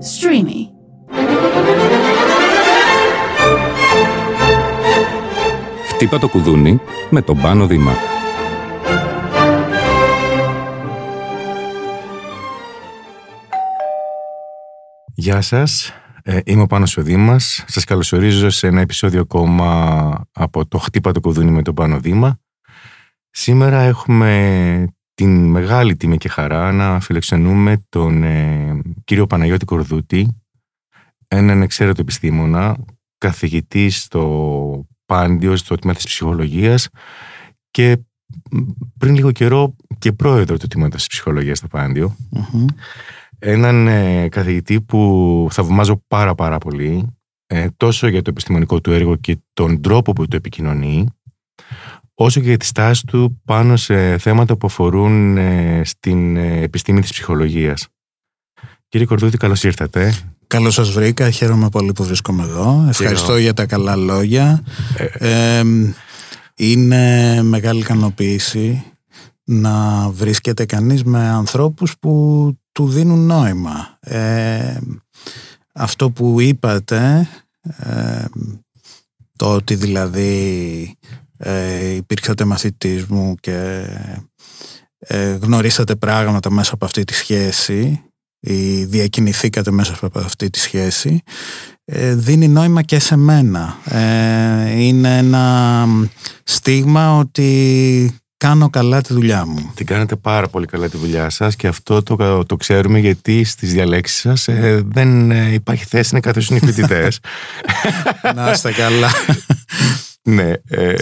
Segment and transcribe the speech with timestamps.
[0.00, 0.70] Streamy.
[5.88, 6.80] Χτύπα το κουδούνι
[7.10, 7.92] με τον Πάνο Δήμα.
[15.14, 17.64] Γεια σας, ε, είμαι ο Πάνος ο Δήμας.
[17.66, 22.38] Σας καλωσορίζω σε ένα επεισόδιο ακόμα από το Χτύπα το κουδούνι με τον Πάνο Δήμα.
[23.30, 30.42] Σήμερα έχουμε την μεγάλη τιμή και χαρά να φιλεξενούμε τον ε, κύριο Παναγιώτη Κορδούτη,
[31.28, 32.76] έναν εξαίρετο επιστήμονα,
[33.18, 36.88] καθηγητή στο Πάντιο, στο τμήμα της ψυχολογίας
[37.70, 37.96] και
[38.98, 42.16] πριν λίγο καιρό και πρόεδρο του τμήματος της ψυχολογίας στο παντιο
[43.38, 47.06] Έναν ε, καθηγητή που θαυμάζω πάρα πάρα πολύ,
[47.46, 51.06] ε, τόσο για το επιστημονικό του έργο και τον τρόπο που το επικοινωνεί,
[52.18, 57.00] όσο και για τη στάση του πάνω σε θέματα που αφορούν ε, στην ε, επιστήμη
[57.00, 57.88] της ψυχολογίας.
[58.88, 60.14] Κύριε Κορδούτη, καλώς ήρθατε.
[60.46, 62.86] Καλώς σας βρήκα, χαίρομαι πολύ που βρίσκομαι εδώ.
[62.88, 64.62] Ευχαριστώ για τα καλά λόγια.
[65.18, 65.62] Ε,
[66.54, 68.84] είναι μεγάλη ικανοποίηση
[69.44, 73.98] να βρίσκεται κανείς με ανθρώπους που του δίνουν νόημα.
[75.72, 77.28] αυτό που είπατε,
[79.36, 80.96] το ότι δηλαδή
[81.38, 83.86] ε, υπήρξατε μαθητής μου και
[84.98, 88.02] ε, γνωρίσατε πράγματα μέσα από αυτή τη σχέση
[88.40, 91.22] ή διακινηθήκατε μέσα από αυτή τη σχέση
[91.84, 93.76] ε, δίνει νόημα και σε μένα.
[93.84, 95.86] Ε, είναι ένα
[96.44, 99.72] στίγμα ότι κάνω καλά τη δουλειά μου.
[99.74, 103.72] Την κάνετε πάρα πολύ καλά τη δουλειά σας και αυτό το, το ξέρουμε γιατί στις
[103.72, 107.20] διαλέξεις σας ε, δεν υπάρχει θέση να καθίσουν οι φοιτητές.
[108.34, 109.10] να είστε καλά.
[110.28, 110.94] Ναι, ε,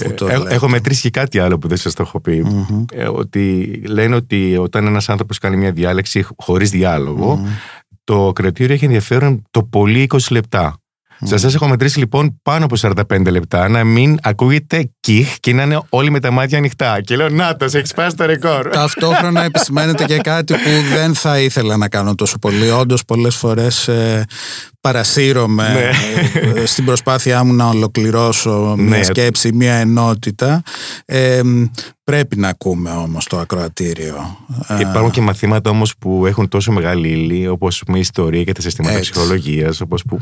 [0.49, 2.47] έχω μετρήσει και κάτι άλλο που δεν σας το έχω πει.
[2.93, 6.71] Ε, ότι λένε ότι όταν ένας άνθρωπος κάνει μια διάλεξη χωρίς
[8.05, 10.79] το κρατήριο έχει ενδιαφέρον το πολύ 20 λεπτά.
[11.25, 11.39] Mm.
[11.39, 15.81] Σας έχω μετρήσει λοιπόν πάνω από 45 λεπτά να μην ακούγεται κιχ και να είναι
[15.89, 17.01] όλοι με τα μάτια ανοιχτά.
[17.01, 18.69] Και λέω, Να το, έχεις σπάσει το ρεκόρ.
[18.69, 22.71] Ταυτόχρονα επισημαίνεται και κάτι που δεν θα ήθελα να κάνω τόσο πολύ.
[22.71, 24.25] Όντως, πολλές φορές ε,
[24.81, 26.61] παρασύρωμαι ναι.
[26.61, 29.03] Ε, στην προσπάθειά μου να ολοκληρώσω μια ναι.
[29.03, 30.63] σκέψη, μια ενότητα.
[31.05, 31.41] Ε,
[32.05, 34.39] πρέπει να ακούμε όμως το ακροατήριο.
[34.81, 39.01] Υπάρχουν και μαθήματα όμως που έχουν τόσο μεγάλη ύλη όπως η ιστορία και τα συστήματα
[39.01, 40.21] ψυχολογίας όπως που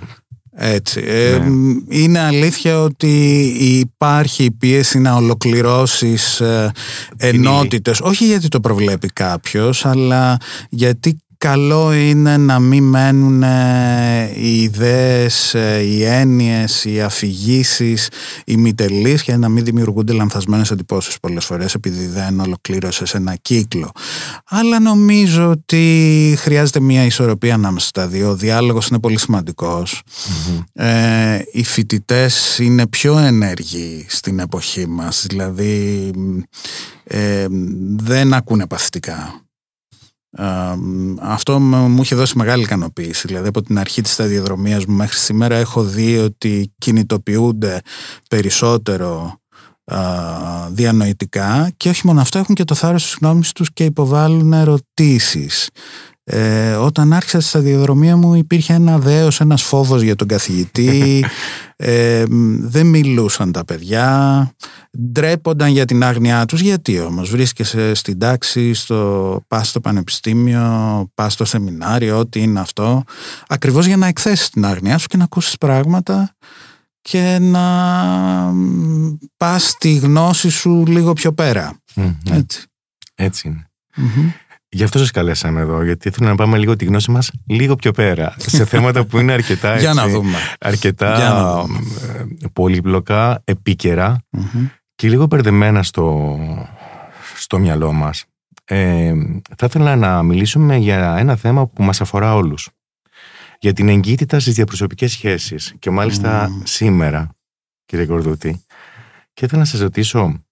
[0.56, 1.02] έτσι.
[1.06, 1.74] Ε, ναι.
[1.88, 6.72] είναι αλήθεια ότι υπάρχει πίεση να ολοκληρώσεις ε,
[7.16, 10.36] ενότητες, όχι γιατί το προβλέπει κάποιος, αλλά
[10.68, 18.08] γιατί καλό είναι να μην μένουν ε, οι ιδέες, ε, οι έννοιες, οι αφηγήσεις,
[18.44, 23.90] οι μητελείς και να μην δημιουργούνται λανθασμένες εντυπώσεις πολλές φορές επειδή δεν ολοκλήρωσε ένα κύκλο.
[24.48, 28.28] Αλλά νομίζω ότι χρειάζεται μια ισορροπία ανάμεσα στα δύο.
[28.30, 29.18] Ο διάλογος είναι πολύ
[30.72, 36.10] Ε, οι φοιτητές είναι πιο ενέργοι στην εποχή μας, δηλαδή
[37.04, 37.46] ε,
[37.96, 39.42] δεν ακούνε παθητικά
[41.20, 43.26] αυτό μου είχε δώσει μεγάλη ικανοποίηση.
[43.26, 47.80] Δηλαδή από την αρχή της σταδιοδρομίας μου μέχρι σήμερα έχω δει ότι κινητοποιούνται
[48.28, 49.36] περισσότερο
[50.70, 55.68] διανοητικά και όχι μόνο αυτό έχουν και το θάρρος της γνώμης τους και υποβάλλουν ερωτήσεις.
[56.24, 61.24] Ε, όταν άρχισα στη σταδιοδρομία μου υπήρχε ένα δέος, ένας φόβος για τον καθηγητή.
[61.84, 62.24] Ε,
[62.58, 64.50] δεν μιλούσαν τα παιδιά.
[64.98, 66.60] Ντρέπονταν για την άγνοιά τους.
[66.60, 73.02] Γιατί όμως βρίσκεσαι στην τάξη στο, πας στο πανεπιστήμιο πας στο σεμινάριο ό,τι είναι αυτό.
[73.46, 76.34] Ακριβώς για να εκθέσεις την άγνοιά σου και να ακούσεις πράγματα
[77.00, 77.64] και να
[79.36, 81.76] πας τη γνώση σου λίγο πιο περα
[82.30, 82.62] έτσι.
[83.14, 83.70] έτσι είναι
[84.74, 87.90] Γι' αυτό σας καλέσαμε εδώ, γιατί θέλω να πάμε λίγο τη γνώση μας λίγο πιο
[87.90, 88.34] πέρα.
[88.36, 89.68] σε θέματα που είναι αρκετά.
[89.72, 90.36] Έτσι, Για να δούμε.
[90.60, 91.60] Αρκετά να
[92.12, 93.42] ε, πολύπλοκα,
[94.94, 96.38] και λίγο περδεμένα στο,
[97.36, 98.24] στο μυαλό μας.
[98.64, 99.12] Ε,
[99.56, 102.68] θα ήθελα να μιλήσουμε για ένα θέμα που μας αφορά όλους.
[103.60, 105.74] Για την εγκύτητα στις διαπροσωπικές σχέσεις.
[105.78, 107.28] Και μάλιστα σήμερα,
[107.84, 108.64] κύριε Κορδούτη.
[109.34, 110.44] Και ήθελα να σας ρωτήσω,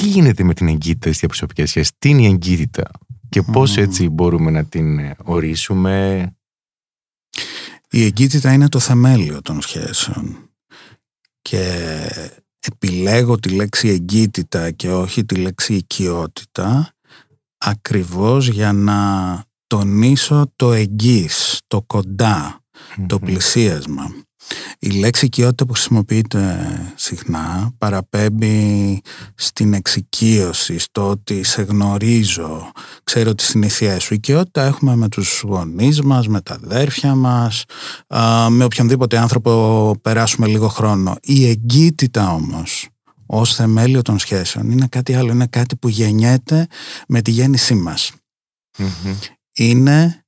[0.00, 2.90] τι γίνεται με την εγκύτητα στις διαπροσωπικές σχέσεις, τι είναι η εγκύτητα;
[3.28, 6.24] Και πώς έτσι μπορούμε να την ε, ορίσουμε;
[7.90, 10.50] Η εγκύτητα είναι το θεμέλιο των σχέσεων
[11.42, 12.08] και
[12.60, 16.94] επιλέγω τη λέξη εγκύτητα και όχι τη λέξη οικειότητα
[17.58, 22.64] ακριβώς για να τονίσω το εγγύς, το κοντά,
[23.06, 24.25] το πλησίασμα.
[24.78, 29.00] Η λέξη οικειότητα που χρησιμοποιείται συχνά παραπέμπει
[29.34, 32.72] στην εξοικείωση, στο ότι σε γνωρίζω,
[33.04, 34.12] ξέρω τις συνήθειές σου.
[34.12, 37.64] Η οικειότητα έχουμε με τους γονείς μας, με τα αδέρφια μας,
[38.48, 41.16] με οποιονδήποτε άνθρωπο περάσουμε λίγο χρόνο.
[41.22, 42.88] Η εγκύτητα όμως
[43.26, 46.66] ως θεμέλιο των σχέσεων είναι κάτι άλλο, είναι κάτι που γεννιέται
[47.08, 48.12] με τη γέννησή μας.
[49.52, 50.24] Είναι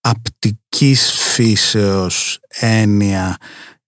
[0.00, 3.36] απτικής φύσεως έννοια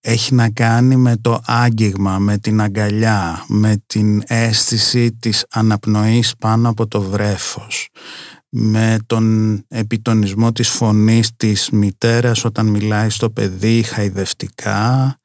[0.00, 6.68] έχει να κάνει με το άγγιγμα, με την αγκαλιά, με την αίσθηση της αναπνοής πάνω
[6.68, 7.88] από το βρέφος,
[8.48, 15.16] με τον επιτονισμό της φωνής της μητέρας όταν μιλάει στο παιδί χαϊδευτικά,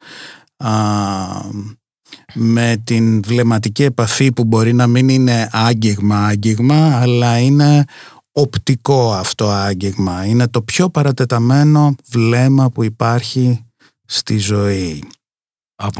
[2.33, 7.85] με την βλεμματική επαφή που μπορεί να μην είναι άγγιγμα άγγιγμα αλλά είναι
[8.33, 10.25] οπτικό αυτό άγγιγμα.
[10.25, 13.65] Είναι το πιο παρατεταμένο βλέμμα που υπάρχει
[14.05, 15.03] στη ζωή.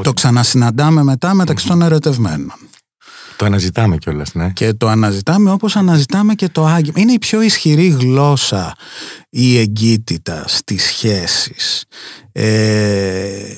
[0.01, 2.53] Το ξανασυναντάμε μετά μεταξύ των ερωτευμένων.
[3.37, 4.49] Το αναζητάμε κιόλας, ναι.
[4.49, 6.99] Και το αναζητάμε όπως αναζητάμε και το άγγιγμα.
[6.99, 8.75] Είναι η πιο ισχυρή γλώσσα
[9.29, 11.85] η εγκύτητα στις σχέσεις.
[12.31, 13.57] Ε,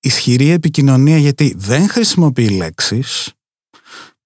[0.00, 3.32] ισχυρή επικοινωνία γιατί δεν χρησιμοποιεί λέξεις,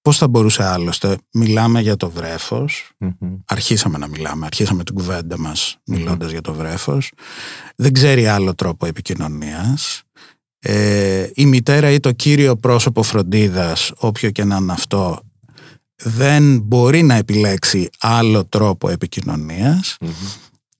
[0.01, 2.91] Πώς θα μπορούσε άλλωστε, μιλάμε για το βρεφος
[3.45, 5.77] αρχίσαμε να μιλάμε, αρχίσαμε την κουβέντα μας
[6.29, 7.11] για το βρέφος,
[7.75, 10.03] δεν ξέρει άλλο τρόπο επικοινωνίας,
[10.59, 15.19] ε, η μητέρα ή το κύριο πρόσωπο φροντίδας, όποιο και να είναι αυτό,
[16.03, 18.89] δεν μπορεί να επιλέξει άλλο τρόπο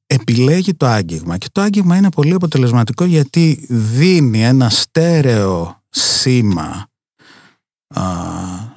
[0.06, 6.91] επιλέγει το άγγιγμα και το άγγιγμα είναι πολύ αποτελεσματικό γιατί δίνει ένα στέρεο σήμα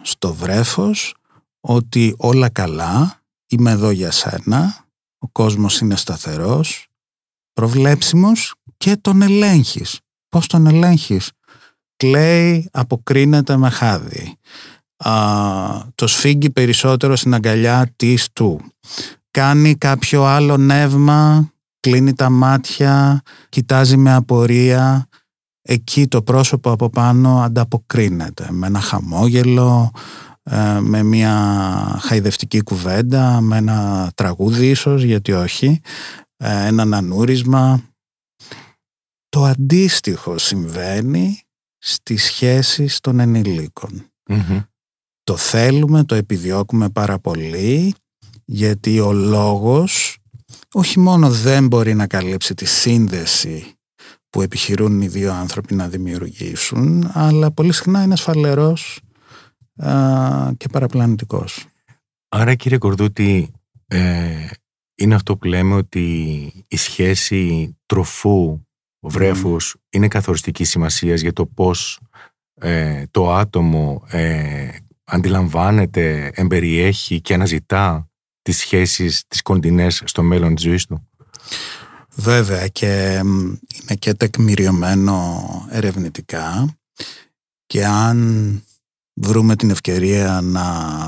[0.02, 1.14] στο βρέφος
[1.61, 4.87] ότι όλα καλά, είμαι εδώ για σένα,
[5.19, 6.88] ο κόσμος είναι σταθερός,
[7.52, 10.00] προβλέψιμος και τον ελέγχεις.
[10.28, 11.31] Πώς τον ελέγχεις;
[11.96, 14.38] Κλαίει, αποκρίνεται με χάδι.
[15.94, 18.60] το σφίγγει περισσότερο στην αγκαλιά της του.
[19.31, 25.08] Κάνει κάποιο άλλο νεύμα, κλείνει τα μάτια, κοιτάζει με απορία,
[25.69, 29.90] εκεί το πρόσωπο από πάνω ανταποκρίνεται με ένα χαμόγελο,
[30.43, 31.34] ε, με μια
[32.00, 35.81] χαϊδευτική κουβέντα, με ένα τραγούδι ίσως, γιατί όχι,
[36.37, 37.82] ε, ένα ανούρισμα.
[39.28, 41.40] Το αντίστοιχο συμβαίνει
[41.78, 44.10] στις σχέσεις των ενηλικων
[45.25, 47.94] Το θέλουμε, το επιδιώκουμε πάρα πολύ,
[48.44, 50.19] γιατί ο λόγος
[50.72, 53.75] όχι μόνο δεν μπορεί να καλύψει τη σύνδεση
[54.34, 59.00] που επιχειρούν οι δύο άνθρωποι να δημιουργήσουν, αλλά πολύ συχνά είναι ασφαλερός
[60.56, 61.66] και παραπλανητικός.
[62.28, 63.52] Άρα κύριε Κορδούτη,
[63.86, 64.46] ε,
[64.94, 66.06] είναι αυτό που λέμε ότι
[66.69, 68.60] η σχέση τροφού
[69.00, 72.00] βρέφους είναι καθοριστική σημασίας για το πώς
[72.54, 74.69] ε, το άτομο ε,
[75.04, 78.08] αντιλαμβάνεται, εμπεριέχει και αναζητά
[78.42, 81.08] τις σχέσεις, τις κοντινές στο μέλλον της ζωής του.
[82.14, 86.76] Βέβαια και είναι και τεκμηριωμένο ερευνητικά
[87.66, 88.62] και αν
[89.14, 90.64] βρούμε την ευκαιρία να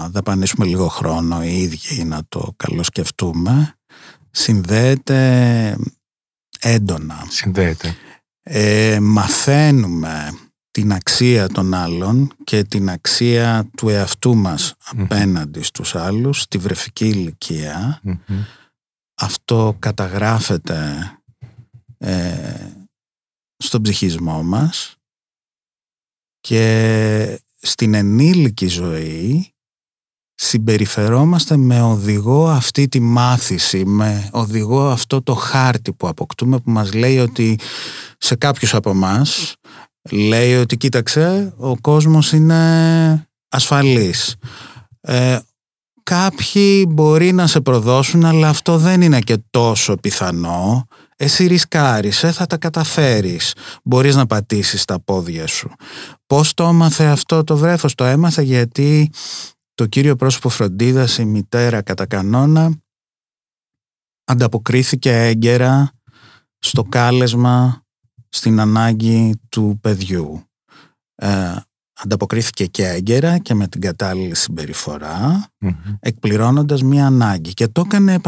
[0.08, 3.76] δαπανίσουμε λίγο χρόνο οι ίδιοι να το καλοσκεφτούμε
[4.30, 5.76] συνδέεται
[6.60, 7.26] έντονα.
[7.28, 7.96] Συνδέεται.
[8.42, 10.38] Ε, μαθαίνουμε
[10.70, 17.34] την αξία των άλλων και την αξία του εαυτού μας απέναντι στους άλλους στη βρεφική
[19.16, 21.10] αυτό καταγράφεται
[21.98, 22.70] ε,
[23.56, 24.96] στον ψυχισμό μας
[26.40, 29.50] και στην ενήλικη ζωή
[30.34, 36.92] συμπεριφερόμαστε με οδηγό αυτή τη μάθηση, με οδηγό αυτό το χάρτη που αποκτούμε που μας
[36.92, 37.58] λέει ότι
[38.18, 39.54] σε κάποιους από μας
[40.10, 44.36] λέει ότι κοίταξε ο κόσμος είναι ασφαλής.
[45.00, 45.38] Ε,
[46.10, 50.86] Κάποιοι μπορεί να σε προδώσουν αλλά αυτό δεν είναι και τόσο πιθανό.
[51.16, 53.54] Εσύ ρισκάρεις, ε, θα τα καταφέρεις.
[53.84, 55.70] Μπορείς να πατήσεις τα πόδια σου.
[56.26, 59.10] Πώς το έμαθε αυτό το βρέφος; Το έμαθε γιατί
[59.74, 62.70] το κύριο πρόσωπο φροντίδας, η μητέρα κατά κανόνα,
[64.24, 65.90] ανταποκρίθηκε έγκαιρα
[66.58, 67.84] στο κάλεσμα,
[68.28, 70.42] στην ανάγκη του παιδιού.
[71.14, 71.56] Ε,
[71.96, 74.34] ανταποκρίθηκε και έγκαιρα και με την κατάλληλη
[76.00, 78.18] εκπληρώνοντας μία ανάγκη και το έκανε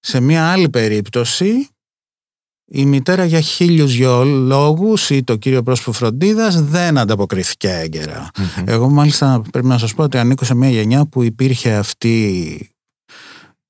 [0.00, 1.68] Σε μία άλλη περίπτωση
[2.72, 7.70] η μητέρα για χίλιους δυο λόγους ή το κύριο πρόσωπο φροντίδας δεν ανταποκρίθηκε
[8.64, 12.70] Εγώ μάλιστα πρέπει να σας πω ότι ανήκω σε μία γενιά που υπήρχε αυτή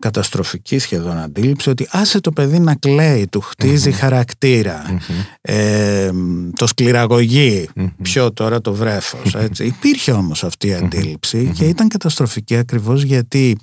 [0.01, 4.99] καταστροφική σχεδόν αντίληψη ότι άσε το παιδί να κλαίει, του χτιζει χαρακτήρα,
[5.41, 6.11] ε,
[6.57, 7.69] το σκληραγωγεί,
[8.03, 9.35] πιο τώρα το βρέφος.
[9.35, 9.65] Έτσι.
[9.65, 13.57] Υπήρχε όμως αυτή η αντίληψη και ήταν καταστροφική ακριβώς γιατί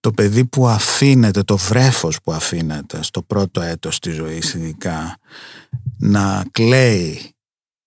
[0.00, 5.18] το παιδί που αφήνεται, το βρέφος που αφήνεται στο πρώτο έτος της ζωής ειδικά
[5.98, 7.34] να κλαίει,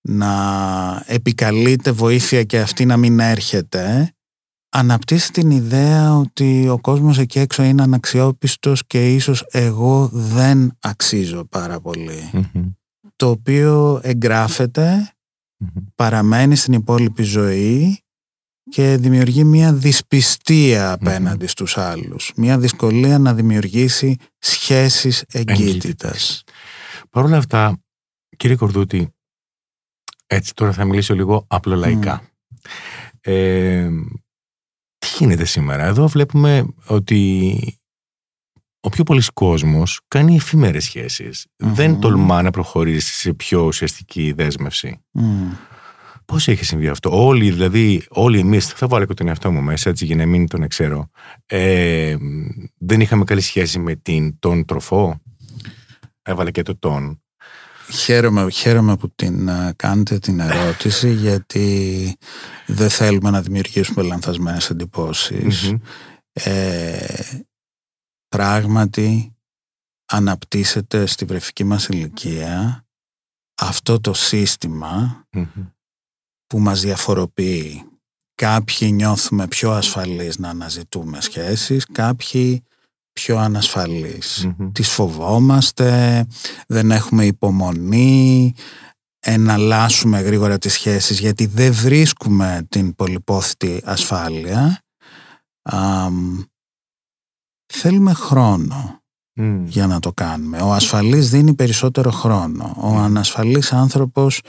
[0.02, 4.12] να επικαλείται βοήθεια και αυτή να μην έρχεται
[4.78, 11.46] αναπτύσσει την ιδέα ότι ο κόσμος εκεί έξω είναι αναξιόπιστος και ίσως εγώ δεν αξίζω
[11.46, 11.82] πάρα
[13.16, 14.02] Το οποίο
[15.96, 18.00] παραμένει στην υπόλοιπη ζωή
[18.70, 22.32] και δημιουργεί μια δυσπιστία απέναντι στους άλλους.
[22.36, 26.44] Μια δυσκολία να δημιουργήσει σχέσεις εγκύτητας.
[27.10, 27.84] Παρ' όλα αυτά,
[28.38, 29.10] κύριε Κορδούτη,
[30.28, 32.22] έτσι τώρα θα μιλήσω λίγο απλολαϊκά.
[33.22, 33.90] Ε,
[35.10, 37.80] τι γίνεται σήμερα; Εδώ βλέπουμε ότι
[38.80, 40.96] ο πιο πολλής κόσμος κάνει εφήμερες
[41.56, 45.02] Δεν τολμά να προχωρήσει σε πιο ουσιαστική δέσμευση.
[46.26, 49.90] Πώς έχει συμβεί αυτό; Όλοι, δηλαδή, όλοι εμείς, θα βάλω και τον εαυτό μου μέσα,
[49.90, 51.10] έτσι για να μην τον ξέρω,
[51.46, 52.16] ε,
[52.78, 55.22] δεν είχαμε καλή σχέση με την, τον τροφό.
[56.22, 57.22] Έβαλε και το τον.
[57.92, 62.18] Χαίρομαι, χαίρομαι που την κάνετε την ερώτηση γιατί
[62.66, 64.70] δεν θέλουμε να δημιουργήσουμε λανθασμένες
[66.32, 67.24] Ε,
[68.28, 69.36] πράγματι
[70.06, 72.86] αναπτύσσεται στη βρεφική μας ηλικία
[73.62, 75.26] αυτό το συστημα
[76.48, 77.90] που μας διαφοροποιεί.
[78.36, 82.64] Κάποιοι νιώθουμε πιο ασφαλείς να αναζητούμε σχέσεις, κάποιοι
[83.18, 84.48] πιο ανασφαλείς.
[84.72, 86.26] Τις φοβόμαστε,
[86.68, 88.54] δεν έχουμε υπομονή,
[89.20, 94.82] εναλλάσσουμε γρήγορα τις σχέσεις γιατί δεν βρίσκουμε την πολυπόθητη ασφάλεια.
[97.74, 99.02] θέλουμε χρόνο
[99.66, 100.58] για να το κάνουμε.
[100.62, 102.76] Ο ασφαλής δίνει περισσότερο χρόνο.
[102.80, 104.42] Ο ανασφαλής άνθρωπος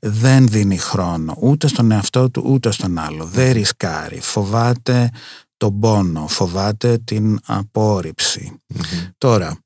[0.00, 3.24] δεν δίνει χρόνο ούτε στον εαυτό του ούτε στον άλλο.
[3.24, 4.20] Δεν ρισκάρει.
[4.20, 5.10] Φοβάται
[5.62, 8.60] τον πόνο, φοβάται την απορριψη
[9.18, 9.58] Τώρα,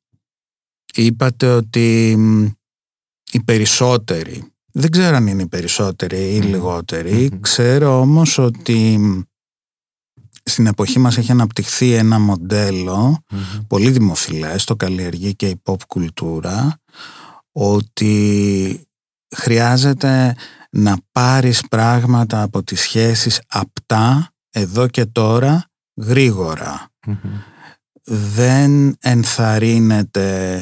[0.94, 2.10] είπατε ότι
[3.32, 8.98] οι περισσότεροι, δεν ξέρω αν είναι οι περισσότεροι ή λιγότεροι, ξέρω όμως ότι
[10.42, 12.18] στην εποχή μας έχει αναπτυχθεί ένα
[13.66, 16.80] πολύ δημοφιλές, το καλλιεργεί και η pop κουλτούρα,
[17.52, 18.80] ότι
[19.36, 20.36] χρειάζεται
[20.70, 26.90] να πάρεις πράγματα από τις σχέσεις απτά, εδώ και τώρα, γρηγορα
[28.04, 30.60] Δεν ενθαρρύνεται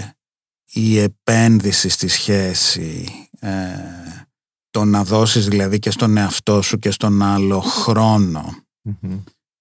[0.72, 3.06] η επένδυση στη σχέση,
[3.40, 3.50] ε,
[4.70, 7.64] το να δώσεις δηλαδή και στον εαυτό σου και στον άλλο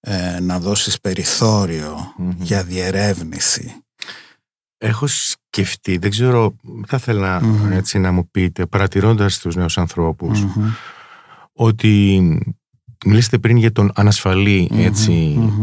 [0.00, 1.00] ε, να δώσεις
[2.36, 3.74] για διερεύνηση.
[4.78, 9.78] Έχω σκεφτεί, δεν ξέρω, θα ήθελα έτσι να μου πείτε, παρατηρώντας τους νέους
[11.52, 12.56] ότι
[13.04, 14.70] μιλήσατε πριν για τον ανασφαλή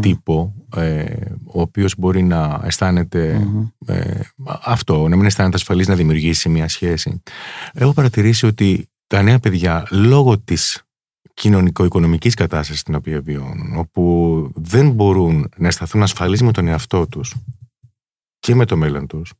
[0.00, 1.04] τύπο, ε,
[1.44, 3.48] ο οποίος μπορεί να αισθάνεται
[3.86, 4.20] ε,
[4.62, 7.22] αυτό, να μην αισθάνεται ασφαλής να δημιουργήσει μια σχέση.
[7.72, 10.82] Έχω παρατηρήσει ότι τα νέα παιδιά, λόγω της
[11.34, 17.34] κοινωνικο-οικονομικής κατάστασης στην οποία βιώνουν, όπου δεν μπορούν να αισθανθούν ασφαλείς με τον εαυτό τους
[18.38, 19.32] και με το μέλλον τους,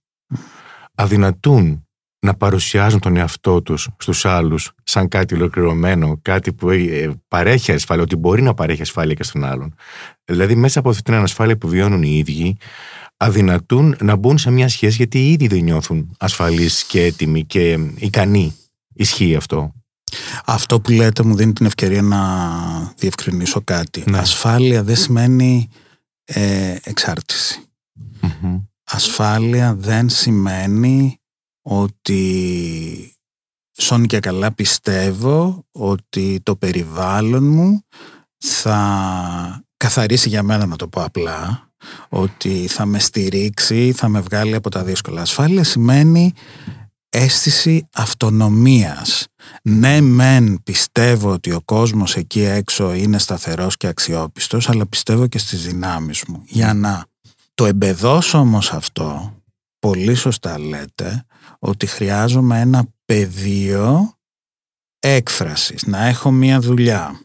[0.94, 1.86] αδυνατούν
[2.26, 8.02] να παρουσιάζουν τον εαυτό τους στους άλλους σαν κάτι ολοκληρωμένο, κάτι που ε, παρέχει ασφάλεια,
[8.02, 9.74] ότι μπορεί να παρέχει ασφάλεια και στον άλλον.
[10.24, 12.56] Δηλαδή μέσα από αυτή την ανασφάλεια που βιώνουν οι ίδιοι,
[13.16, 17.78] αδυνατούν να μπουν σε μια σχέση γιατί οι ίδιοι δεν νιώθουν ασφαλείς και έτοιμοι και
[17.96, 18.56] ικανοί.
[18.94, 19.72] Ισχύει αυτό.
[20.44, 22.20] Αυτό που λέτε μου δίνει την ευκαιρία να
[22.96, 24.02] διευκρινίσω κάτι.
[24.06, 24.18] Ναι.
[24.18, 25.68] Ασφάλεια δεν σημαίνει
[26.24, 27.66] ε, εξαρτηση
[28.84, 31.21] Ασφάλεια δεν σημαίνει
[31.62, 33.16] ότι
[33.72, 37.84] σώνει και καλά πιστεύω ότι το περιβάλλον μου
[38.38, 41.70] θα καθαρίσει για μένα να το πω απλά
[42.08, 45.20] ότι θα με στηρίξει, θα με βγάλει από τα δύσκολα.
[45.20, 46.32] Ασφάλεια σημαίνει
[47.08, 49.26] αίσθηση αυτονομίας.
[49.62, 55.38] Ναι μεν πιστεύω ότι ο κόσμος εκεί έξω είναι σταθερός και αξιόπιστος αλλά πιστεύω και
[55.38, 56.42] στις δυνάμεις μου.
[56.46, 57.04] Για να
[57.54, 59.36] το εμπεδώσω όμως αυτό,
[59.82, 61.24] πολύ σωστά λέτε,
[61.58, 64.12] ότι χρειάζομαι ένα πεδίο
[64.98, 67.20] έκφρασης, να έχω μία δουλειά,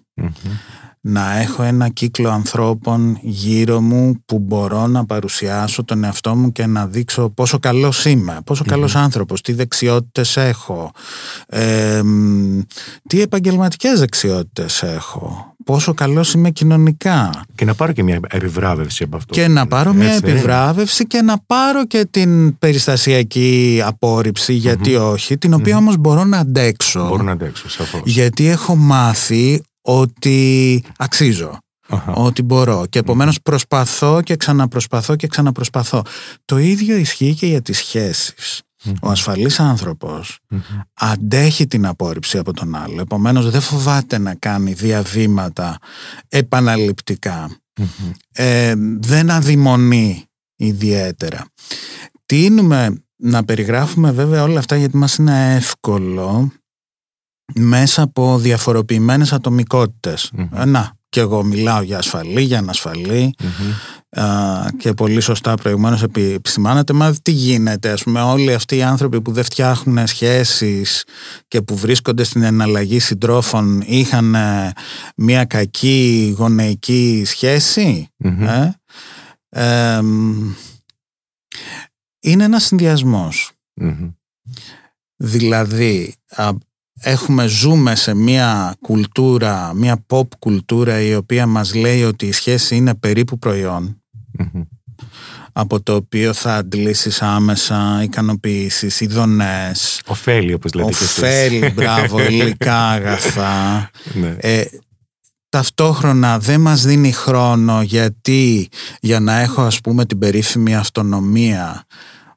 [1.02, 6.66] να έχω ένα κύκλο ανθρώπων γύρω μου που μπορώ να παρουσιάσω τον εαυτό μου και
[6.66, 10.92] να δείξω πόσο καλός είμαι, πόσο mm καλός άνθρωπος, τι δεξιότητες έχω,
[13.08, 17.30] τι επαγγελματικές δεξιότητες έχω, πόσο καλός είμαι κοινωνικά.
[17.56, 19.34] Και να πάρω και μια επιβράβευση από αυτό.
[19.34, 25.54] Και να πάρω μια επιβράβευση και να πάρω και την περιστασιακή απόρριψη, γιατί όχι, την
[25.54, 27.08] οποία όμως μπορώ να αντέξω.
[27.08, 28.02] Μπορώ να αντέξω, σαφώς.
[28.06, 31.58] Γιατί έχω μάθει ότι αξίζω.
[32.14, 32.86] Ότι μπορώ.
[32.90, 36.02] Και επομένως προσπαθώ και ξαναπροσπαθώ και ξαναπροσπαθώ.
[36.46, 37.96] Το ίδιο ισχύει και για τις
[38.88, 39.02] σχέσεις.
[39.02, 39.60] Ο ασφαλής
[40.94, 43.02] αντέχει την απόρριψη από τον άλλο.
[43.02, 45.78] Επομένως δεν φοβάται να κάνει διαβήματα
[46.30, 47.50] επαναληπτικά.
[48.32, 50.26] Ε, δεν αδειμονεί
[50.56, 51.46] ιδιαίτερα.
[52.26, 56.52] Τίνουμε να περιγράφουμε βέβαια όλα αυτά γιατί μας είναι εύκολο
[57.56, 59.34] μέσα από διαφοροποιημένες
[60.66, 63.36] Να, και εγώ μιλάω για ασφαλή, για ανασφαλή
[64.78, 69.32] και πολύ σωστά προηγουμένως επισημάνατε μα τι γίνεται ας πούμε όλοι αυτοί οι άνθρωποι που
[69.32, 71.04] δεν φτιάχνουν σχέσεις
[71.48, 74.72] και που βρίσκονται στην εναλλαγή συντρόφων είχαν ε,
[75.16, 77.26] μια κακή γονεϊκή
[79.50, 80.00] ε;
[82.20, 83.52] είναι ένας συνδυασμός.
[85.16, 86.16] Δηλαδή
[87.00, 92.76] έχουμε ζούμε σε μια κουλτούρα, μια pop κουλτούρα η οποία μας λέει ότι η σχέση
[92.76, 93.40] είναι περίπου
[95.52, 100.02] από το οποίο θα αντλήσεις άμεσα ικανοποιήσεις, ειδονές.
[100.06, 103.90] Οφέλη όπως λέτε Οφέλη, μπράβο, υλικά αγαθά.
[104.14, 104.36] Ναι.
[104.40, 104.66] Ε,
[105.50, 111.86] ταυτόχρονα δεν μας δίνει χρόνο γιατί για να έχω ας πούμε την περίφημη αυτονομία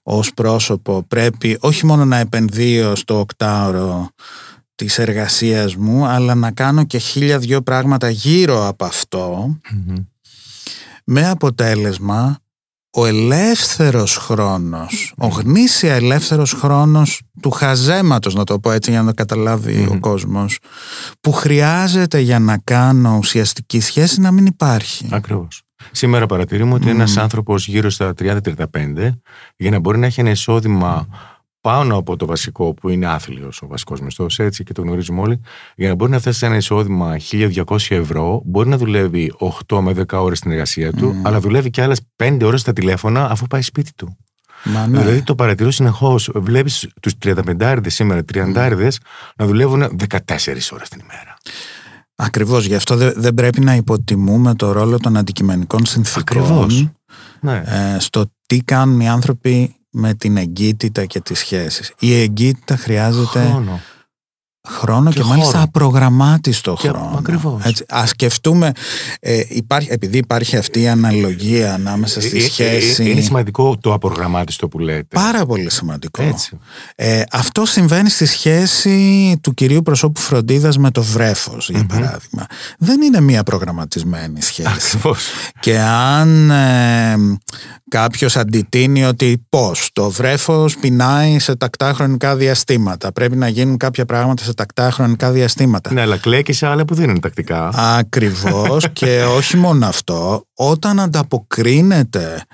[0.03, 4.09] ως πρόσωπο πρέπει όχι μόνο να επενδύω στο οκτάωρο
[4.75, 8.85] της εργασίας μου αλλά να κάνω και χίλια δυο πράγματα γύρω από
[11.13, 12.39] με αποτέλεσμα
[12.97, 19.07] ο ελεύθερος χρόνος, ο γνήσια ελεύθερος χρόνος του χαζέματος, να το πω έτσι για να
[19.07, 20.59] το καταλαβει ο κόσμος,
[21.21, 25.09] που χρειάζεται για να κάνω ουσιαστική σχέση να μην υπάρχει.
[25.11, 25.63] Ακριβώς.
[25.91, 26.91] Σήμερα παρατηρούμε ότι mm.
[26.91, 28.39] ένας άνθρωπος γύρω στα 30-35
[29.57, 31.07] για να μπορεί να έχει ένα εισόδημα
[31.61, 35.41] πάνω από το βασικό που είναι άθλιος ο βασικός μισθός έτσι και το γνωρίζουμε όλοι
[35.77, 39.33] για να μπορεί να φτάσει σε ένα εισόδημα 1200 ευρώ μπορεί να δουλεύει
[39.69, 43.31] 8 με 10 ώρες στην εργασία του αλλά δουλεύει και άλλες 5 ώρες στα τηλέφωνα
[43.31, 44.17] αφού πάει σπίτι του.
[44.65, 44.99] Μα, ναι.
[44.99, 46.31] Δηλαδή το παρατηρώ συνεχώς.
[46.35, 48.89] Βλέπεις τους 35 σήμερα, 30
[49.37, 51.37] να δουλεύουν 14 ώρες την ημέρα.
[52.15, 52.67] Ακριβώς.
[52.67, 56.23] Γι' αυτό δεν πρέπει να υποτιμούμε το ρόλο των αντικειμενικών συνθήκων.
[56.23, 56.89] Ακριβώς.
[57.41, 57.63] Ναι.
[57.67, 61.93] Ε, στο τι κάνουν οι άνθρωποι με την εγκύτητα και τις σχέσεις.
[61.99, 63.81] Η εγκύτητα χρειάζεται χρόνο,
[64.69, 67.15] χρόνο και, μάλιστα απρογραμμάτιστο χρόνο.
[67.19, 67.63] Ακριβώς.
[67.65, 68.73] Έτσι, ας σκεφτούμε,
[69.21, 73.11] ε, υπάρχει, επειδή υπάρχει αυτή η αναλογία ανάμεσα στη ε, ε, σχέση...
[73.11, 75.07] είναι σημαντικό το απρογραμμάτιστο που λέτε.
[75.09, 76.23] Πάρα πολύ σημαντικό.
[76.23, 76.59] Έτσι.
[77.31, 82.47] αυτό συμβαίνει στη σχέση του κυρίου προσώπου φροντίδας με το βρέφος, για παράδειγμα.
[82.79, 84.69] Δεν είναι μία προγραμματισμένη σχέση.
[84.69, 85.27] Ακριβώς.
[85.61, 86.51] Και αν
[87.91, 93.13] Κάποιος αντιτείνει ότι πώς το βρέφος πεινάει σε τακτά χρονικά διαστήματα.
[93.13, 95.93] Πρέπει να γίνουν κάποια πράγματα σε τακτά χρονικά διαστήματα.
[95.93, 97.69] Ναι, αλλά κλαίει και σε άλλα που δεν είναι τακτικά.
[97.69, 98.87] Ακριβώς.
[98.93, 100.45] και όχι μόνο αυτό.
[100.55, 102.45] Όταν ανταποκρίνεται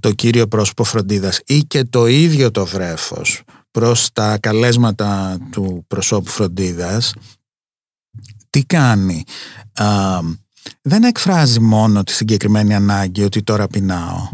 [0.00, 6.30] το κύριο πρόσωπο φροντίδας ή και το ίδιο το βρέφος προς τα καλέσματα του προσώπου
[6.30, 7.14] φροντίδας
[8.50, 9.24] τι κάνει;
[10.82, 14.28] Δεν εκφράζει μόνο τη συγκεκριμένη ανάγκη ότι τώρα πεινάω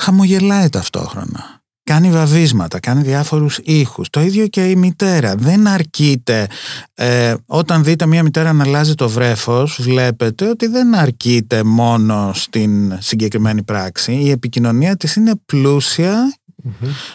[0.00, 1.59] χαμογελάει ταυτόχρονα.
[1.90, 4.10] Κάνει βαβίσματα, κάνει διάφορους ήχους.
[4.10, 5.34] Το ίδιο και η μητέρα.
[5.34, 6.46] Δεν αρκείται.
[6.94, 12.96] Ε, όταν δείτε μια μητέρα να αλλάζει το βρέφος, βλέπετε ότι δεν αρκείται μόνο στην
[12.98, 14.12] συγκεκριμένη πράξη.
[14.12, 16.38] Η επικοινωνία της είναι πλούσια,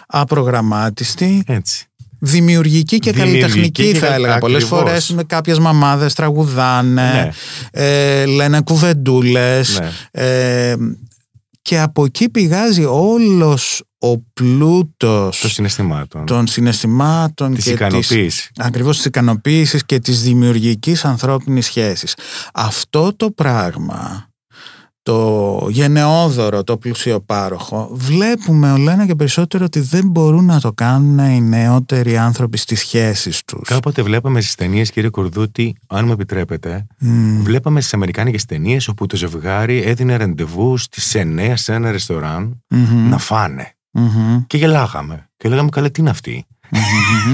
[0.07, 1.43] απρογραμμάτιστη.
[1.47, 1.85] Έτσι
[2.19, 7.29] δημιουργική και καλλιτεχνική θα έλεγα πολλές φορές με κάποιες μαμάδες τραγουδάνε ναι.
[7.71, 9.89] ε, λένε κουβεντούλες ναι.
[10.11, 10.75] ε,
[11.61, 18.49] και από εκεί πηγάζει όλος ο πλούτος των συναισθημάτων, των συναισθημάτων της και ικανοποίησης.
[18.53, 22.15] Της, ακριβώς της ικανοποίησης και της δημιουργικής ανθρώπινης σχέσης.
[22.53, 24.29] Αυτό το πράγμα
[25.05, 31.17] το γενναιόδωρο, το πλουσιοπάροχο, βλέπουμε όλο ένα και περισσότερο ότι δεν μπορούν να το κάνουν
[31.17, 33.67] οι νεότεροι άνθρωποι στις σχέσεις τους.
[33.67, 37.05] Κάποτε βλέπαμε στις ταινίες, κύριε Κορδούτη, αν μου επιτρέπετε, mm.
[37.41, 43.09] βλέπαμε στις αμερικάνικες ταινίες όπου το ζευγάρι έδινε ραντεβού στις 9 σε ένα ρεστοράν mm-hmm.
[43.09, 43.74] να φάνε.
[43.95, 44.43] Mm-hmm.
[44.47, 45.29] Και γελάγαμε.
[45.37, 46.45] Και λέγαμε, καλά, τι είναι αυτή;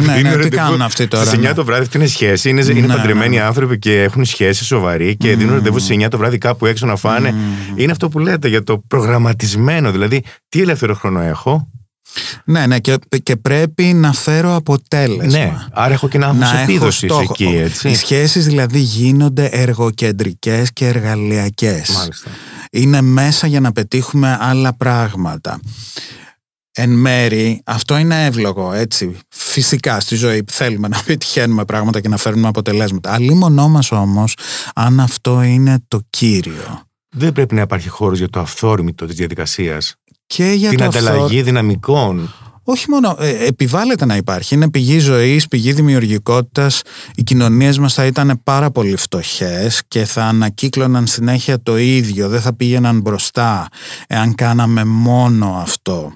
[0.06, 1.26] ναι, ναι, τι κάνουν αυτοί τώρα.
[1.26, 1.54] Στι 9 ναι.
[1.54, 2.50] το βράδυ αυτή είναι σχέση.
[2.50, 3.42] Είναι, είναι Ναι, παντρεμένοι ναι.
[3.42, 6.96] άνθρωποι και έχουν σχέση σοβαροί και δίνουν ραντεβού στι 9 το βράδυ κάπου έξω να
[6.96, 7.36] φάνε.
[7.76, 9.92] Είναι αυτό που λέτε για το προγραμματισμένο.
[9.92, 11.68] Δηλαδή, τι ελεύθερο χρόνο έχω;
[12.44, 15.26] Ναι, ναι, και, και πρέπει να φέρω αποτέλεσμα.
[15.40, 17.22] Ναι, άρα έχω και ένα άγχος να έχω επίδοσης στόχο.
[17.22, 17.96] εκεί, Οι έτσι.
[17.96, 21.90] σχέσεις δηλαδή γίνονται εργοκεντρικές και εργαλειακές.
[21.90, 22.30] Μάλιστα.
[22.72, 25.60] Είναι μέσα για να πετύχουμε άλλα πράγματα.
[26.74, 29.18] Εν μέρη, αυτό είναι εύλογο, έτσι.
[29.30, 33.14] Φυσικά στη ζωή θέλουμε να πετυχαίνουμε πράγματα και να φέρνουμε αποτελέσματα.
[33.14, 34.38] Αλλήμονό μας όμως,
[34.76, 36.82] αν αυτό είναι το κύριο.
[37.16, 39.96] Δεν πρέπει να υπάρχει χώρος για το αυθόρμητο της διαδικασίας.
[40.28, 42.34] Και για Την το ανταλλαγή αυθόρ- δυναμικών.
[42.64, 44.56] Όχι μόνο, ε, επιβάλλεται να υπάρχει.
[44.56, 46.82] Είναι πηγή ζωής, πηγή δημιουργικότητας.
[47.16, 52.30] Οι κοινωνίες μας θα ήταν πάρα πολύ φτωχές και θα ανακύκλωναν συνέχεια το ίδιο.
[52.30, 53.68] Δεν θα πήγαιναν μπροστά
[54.08, 56.14] εάν κάναμε μόνο αυτό.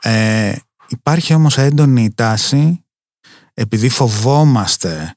[0.00, 0.52] Ε,
[0.88, 2.80] υπάρχει όμως έντονη τάση
[3.54, 5.16] επειδή φοβόμαστε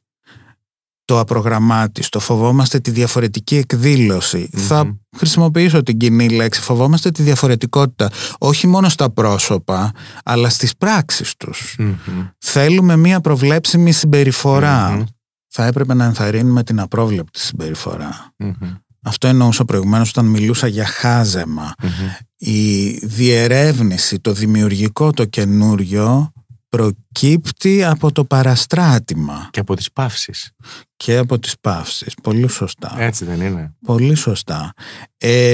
[1.10, 4.50] το απρογραμμάτιστο, φοβόμαστε τη διαφορετική εκδήλωση.
[4.56, 9.91] Θα χρησιμοποιήσω την κοινή λέξη, φοβόμαστε τη διαφορετικότητα, όχι μόνο στα πρόσωπα,
[10.24, 11.76] αλλά στις πράξεις τους.
[11.80, 11.95] Μμμ.
[12.38, 14.89] Θέλουμε μία προβλέψιμη συμπεριφορά.
[14.89, 15.04] Μμμ.
[15.48, 18.34] Θα έπρεπε να ενθαρρύνουμε την απρόβλεπτη συμπεριφορά.
[18.38, 18.54] Μμμ.
[19.02, 21.74] Αυτό εννοούσα προηγουμένως όταν μιλούσα για χάζεμα.
[21.84, 21.89] Μμμ.
[22.38, 26.32] Η διερεύνηση, το δημιουργικό, το καινούριο
[26.69, 30.51] προκύπτει από το παραστράτημα Και από τις παύσεις.
[30.97, 32.13] και από τις παύσεις.
[32.23, 32.95] Πολύ σωστά.
[32.97, 33.73] Έτσι δεν είναι.
[33.86, 34.73] Πολύ σωστά.
[35.17, 35.53] Ε,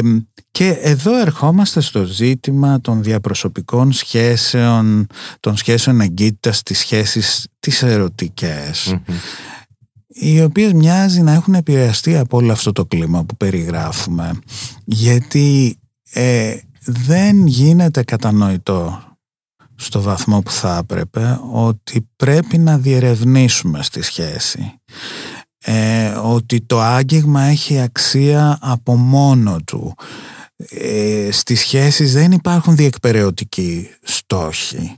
[0.51, 5.07] και εδώ ερχόμαστε στο ζήτημα των διαπροσωπικών σχέσεων,
[5.39, 9.15] των σχέσεων εγκύτητας, τις σχέσεις τις ερωτικές, Μμμ.
[10.07, 14.39] οι οποίες μοιάζει να έχουν επηρεαστεί από όλο αυτό το κλίμα που περιγράφουμε,
[14.85, 15.77] γιατί
[16.13, 19.03] ε, δεν γίνεται κατανοητό
[19.75, 24.79] στο βαθμό που θα έπρεπε ότι πρέπει να διερευνήσουμε στη σχέση
[25.67, 29.95] ε, ότι το άγγιγμα έχει αξία από μόνο του.
[30.69, 34.95] Ε, στις σχέσεις δεν υπάρχουν διεκπαιρεωτικοί στόχοι.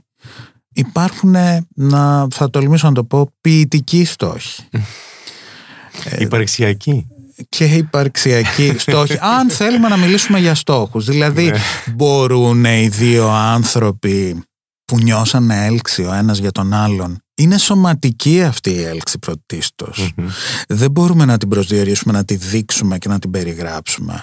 [0.72, 4.62] Υπάρχουν, ε, να, θα τολμήσω να το πω, ποιητικοί στόχοι.
[6.18, 7.06] Υπαρξιακή.
[7.48, 9.18] και υπαρξιακοί στόχοι.
[9.20, 11.04] Αν θέλουμε να μιλήσουμε για στόχους.
[11.04, 11.52] Δηλαδή,
[11.94, 14.42] μπορούν οι δύο άνθρωποι
[14.88, 17.18] που νιώσανε έλξη ο ένας για τον άλλον.
[17.34, 20.12] Είναι σωματική αυτή η έλξη πρωτίστως.
[20.16, 20.28] Μμμ.
[20.68, 24.22] Δεν μπορούμε να την προσδιορίσουμε, να τη δείξουμε και να την περιγράψουμε.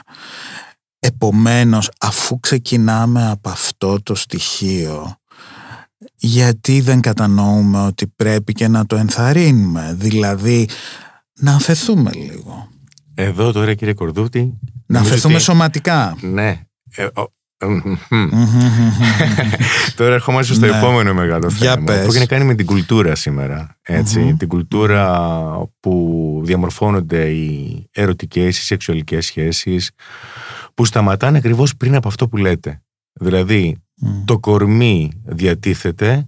[0.99, 5.15] Επομένως, αφού ξεκινάμε από αυτό το στοιχείο,
[6.15, 10.67] γιατί δεν κατανοούμε ότι πρέπει και να το ενθαρρύνουμε, δηλαδή
[11.39, 12.69] να αφαιθούμε λίγο.
[13.13, 14.39] Εδώ τώρα κύριε Κορδούτη.
[14.39, 14.51] Να
[14.88, 16.17] νομίζω αφαιθούμε ότι- σωματικά.
[16.21, 16.62] Ναι.
[16.95, 17.25] Ε, ο- μμμ.
[19.96, 20.78] Τώρα ερχόμαστε στο Ναι.
[20.78, 21.84] επόμενο μεγάλο Για θέμα.
[21.86, 22.04] πες.
[22.06, 23.78] Που έχει να κάνει με την κουλτούρα σήμερα.
[23.82, 24.20] Έτσι.
[24.20, 24.38] Μμμ.
[24.38, 25.10] Την κουλτούρα
[25.80, 29.91] που διαμορφώνονται οι ερωτικές, οι σεξουαλικές σχέσεις
[30.74, 32.82] που σταματάνε ακριβώς πριν από αυτό που λέτε.
[33.13, 34.26] Δηλαδή, Μμ.
[34.26, 36.28] το κορμί διατίθεται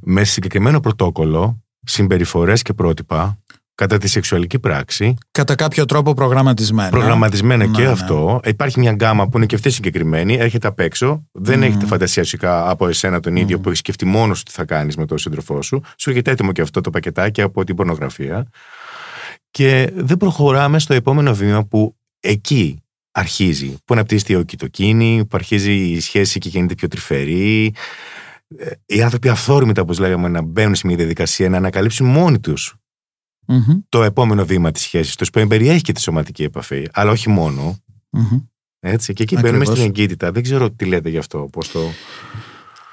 [0.00, 3.38] με συγκεκριμένο πρωτόκολλο, συμπεριφορές και πρότυπα
[3.78, 6.88] κατά τη σεξουαλική πράξη Κατά κάποιο τρόπο προγραμματισμένα.
[6.90, 7.88] προγραμματισμένα Ναι, και ναι.
[7.88, 8.40] αυτό.
[8.44, 11.24] Υπάρχει μια γκάμα που είναι και αυτή συγκεκριμένη, έρχεται απ' έξω.
[11.32, 11.62] Δεν Μμμ.
[11.64, 13.62] έχετε φαντασία ουσιαστικά από εσένα τον ίδιο Μμμ.
[13.62, 15.80] που έχεις σκεφτεί μόνος τι θα κάνεις με τον σύντροφό σου.
[15.98, 18.46] Σου έρχεται έτοιμο και αυτό το πακετάκι από την πορνογραφία.
[19.50, 23.76] Και δεν προχωράμε στο επόμενο βήμα που εκεί αρχίζει.
[23.84, 27.74] Που αναπτύσσεται η οκυτοκίνη, που αρχίζει η σχέση και γίνεται πιο τρυφερή.
[28.58, 32.74] Ε, Οι άνθρωποι αυθόρμητα, όπως λέγαμε, να μπαίνουν σε μια διαδικασία να ανακαλύψουν μόνοι τους
[33.50, 37.28] Μμμ, το επόμενο βήμα της σχέσης τους, που εμπεριέχει και τη σωματική επαφή, αλλά όχι
[37.28, 37.78] μόνο.
[38.10, 38.38] μμμ.
[38.80, 39.76] Έτσι, και εκεί μπαίνουμε Ακριβώς.
[39.78, 40.32] στην εγκύτητα.
[40.32, 41.80] Δεν ξέρω τι λέτε γι' αυτό, πώς το...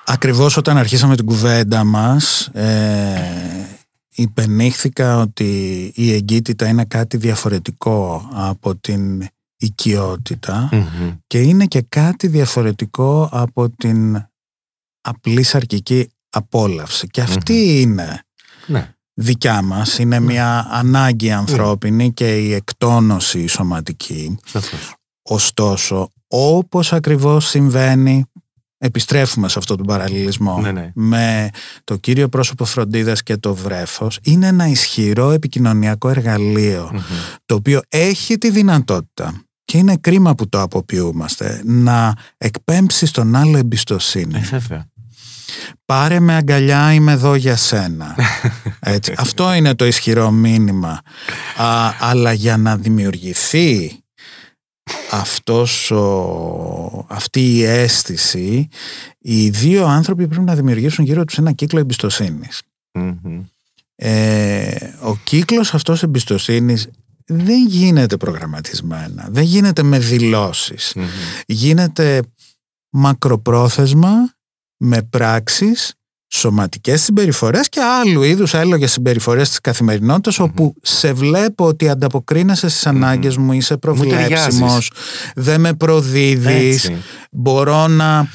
[0.05, 3.67] Ακριβώς όταν αρχίσαμε την κουβέντα μας ε,
[4.15, 11.11] υπενήχθηκα ότι η εγκύτητα είναι κάτι διαφορετικό από την οικειότητα Μμμ.
[11.27, 14.25] και είναι και κάτι διαφορετικό από την
[15.01, 17.07] απλή σαρκική απόλαυση.
[17.07, 18.21] Και αυτή είναι
[18.67, 18.94] Ναι.
[19.17, 24.37] Δικιά μας, είναι μια ανάγκη ανθρώπινη και η εκτόνωση η σωματική.
[24.45, 24.95] Σαφώς.
[25.21, 28.25] Ωστόσο, όπως ακριβώς συμβαίνει,
[28.77, 30.91] επιστρέφουμε σε αυτόν τον παραλληλισμό Ναι, ναι.
[30.95, 31.49] με
[31.83, 36.99] το κύριο πρόσωπο φροντίδας και το βρέφος, είναι ένα ισχυρό επικοινωνιακό εργαλείο, Μμμ.
[37.45, 39.33] το οποίο έχει τη δυνατότητα
[39.65, 44.35] και είναι κρίμα που το αποποιούμαστε, να εκπέμψει στον άλλο εμπιστοσύνη.
[44.37, 44.85] Ε, βέβαια.
[45.85, 48.15] Πάρε με αγκαλιά, είμαι εδώ για σένα.
[48.79, 49.13] Έτσι.
[49.17, 51.01] Αυτό είναι το ισχυρό μήνυμα.
[51.57, 53.99] Α, αλλά για να δημιουργηθεί
[55.11, 58.67] αυτός ο, αυτή η αίσθηση
[59.19, 62.61] οι δύο άνθρωποι πρέπει να δημιουργήσουν γύρω τους ένα κύκλο εμπιστοσύνης.
[63.95, 66.89] Ε, ο κύκλος αυτός εμπιστοσύνης
[67.25, 70.95] δεν γίνεται προγραμματισμένα, δεν γίνεται με δηλωσεις
[71.45, 72.21] Γίνεται
[72.89, 74.34] μακροπρόθεσμα
[74.77, 75.93] με πράξεις
[76.27, 82.85] σωματικές συμπεριφορές και άλλου είδους έλογες συμπεριφορές της καθημερινοτητας όπου σε βλέπω ότι ανταποκρίνεσαι στις
[82.85, 84.91] ανάγκες μου, είσαι προβλέψιμος,
[85.35, 86.91] δεν με προδίδεις,
[87.31, 88.27] μπορώ να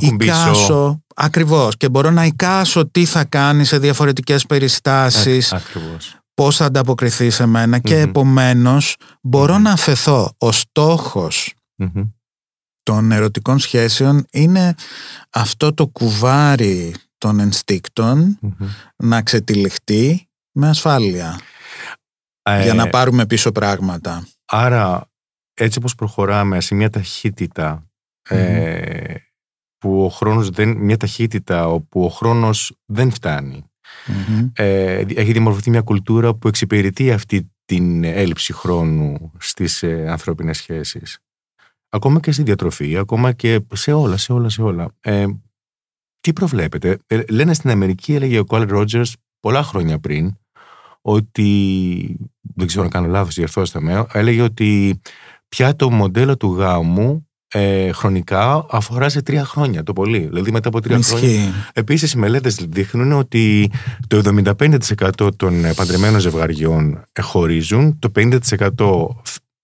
[0.00, 5.52] εικάσω, ακριβώς, και μπορώ να εικάσω τι θα κάνει σε διαφορετικές περιστάσεις.
[5.52, 6.16] Ακριβώς.
[6.34, 8.96] πώς θα ανταποκριθείς σε μενα και επομένως
[9.60, 10.32] να αφαιθώ.
[10.38, 11.54] Ο στοχος
[12.86, 14.74] των ερωτικών σχέσεων είναι
[15.30, 18.38] αυτό το κουβάρι των ενστικτων
[18.96, 21.40] να ξετυλιχτεί με ασφάλεια.
[22.62, 24.28] Για να ε, πάρουμε πίσω πράγματα.
[24.44, 25.10] Άρα
[25.54, 27.86] έτσι όπως προχωράμε σε μια ταχύτητα
[28.28, 29.14] ε,
[29.78, 33.64] που ο χρόνος δεν, μια ταχύτητα όπου ο χρόνος δεν φτάνει.
[34.52, 41.18] Ε, έχει δημορφωθεί μια κουλτούρα που εξυπηρετεί αυτή την έλλειψη χρόνου στις ε, ανθρώπινες σχέσεις.
[41.88, 44.88] Ακόμα και στη διατροφή, ακόμα και σε όλα, σε όλα, σε όλα.
[45.00, 45.26] Ε,
[46.20, 50.36] τι προβλέπετε; Ε, λένε στην Αμερική, έλεγε ο Κόλ Ρότζερς πολλά χρόνια πριν,
[51.00, 52.16] ότι,
[52.54, 55.00] δεν ξέρω να κάνω λάθος, διορθώστε με, έλεγε ότι
[55.48, 60.18] πια το μοντέλο του γάμου ε, χρονικά αφορά σε τρία χρόνια το πολύ.
[60.18, 61.52] Δηλαδή μετά από τρία χρόνια.
[61.72, 63.70] Επίσης, οι μελέτες δείχνουν ότι
[64.06, 64.22] το
[65.18, 68.38] 75% των παντρεμένων ζευγαριών χωρίζουν, το 50%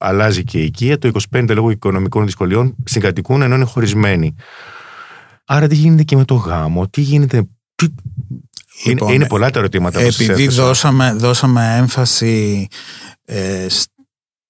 [0.03, 4.35] αλλάζει και η οικία, το 25% λόγω οικονομικών δυσκολιών συγκατοικούν ενώ είναι χωρισμένοι.
[5.47, 7.49] Άρα τι γίνεται και με το γάμο, τι γίνεται.
[8.85, 12.69] Λοιπόν, είναι, πολλά τα ερωτήματα που Επειδή δώσαμε, δώσαμε έμφαση
[13.25, 13.67] ε,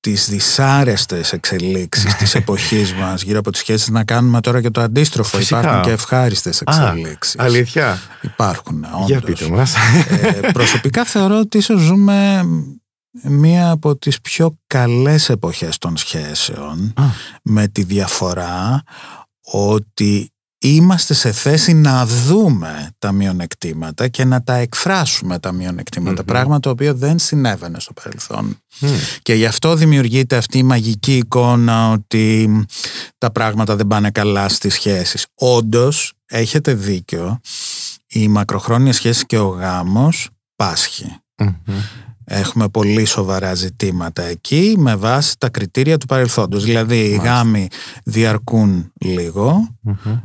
[0.01, 4.81] τις δυσάρεστες εξελίξεις της εποχής μας γύρω από τις σχέσεις να κάνουμε τώρα και το
[4.81, 5.39] αντίστροφο.
[5.39, 7.39] Υπάρχουν και ευχάριστες εξελίξεις.
[7.39, 8.01] Α, αλήθεια.
[8.21, 9.07] Υπάρχουν, όντως.
[9.07, 9.75] Για πείτε μας.
[10.09, 12.45] Ε, προσωπικά θεωρώ ότι ίσως ζούμε
[13.23, 16.93] μία από τις πιο καλές εποχές των σχέσεων
[17.43, 18.83] με τη διαφορά
[19.45, 26.61] ότι είμαστε σε θέση να δούμε τα μειονεκτήματα και να τα εκφράσουμε τα μειονεκτήματα, πράγμα
[26.61, 28.57] το οποίο δεν συνέβαινε στο παρελθόν.
[29.23, 32.51] Και γι' αυτό δημιουργείται αυτή η μαγική εικόνα ότι
[33.19, 35.27] τα πράγματα δεν πάνε καλά στις σχέσεις.
[35.35, 37.41] Όντως, έχετε δίκιο,
[38.07, 41.17] η μακροχρόνια σχέση και ο γάμος πάσχει.
[42.35, 46.65] Έχουμε πολύ σοβαρά ζητήματα εκεί με βάση τα κριτήρια του παρελθόντος.
[46.65, 47.69] Δηλαδή οι γάμοι
[48.05, 48.93] διαρκούν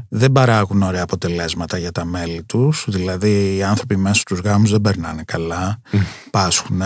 [0.10, 4.82] δεν παράγουν ωραία αποτελέσματα για τα μέλη τους, δηλαδή οι άνθρωποι μέσα στους γάμους δεν
[4.82, 5.82] περνάνε καλά,
[6.32, 6.82] πάσχουν.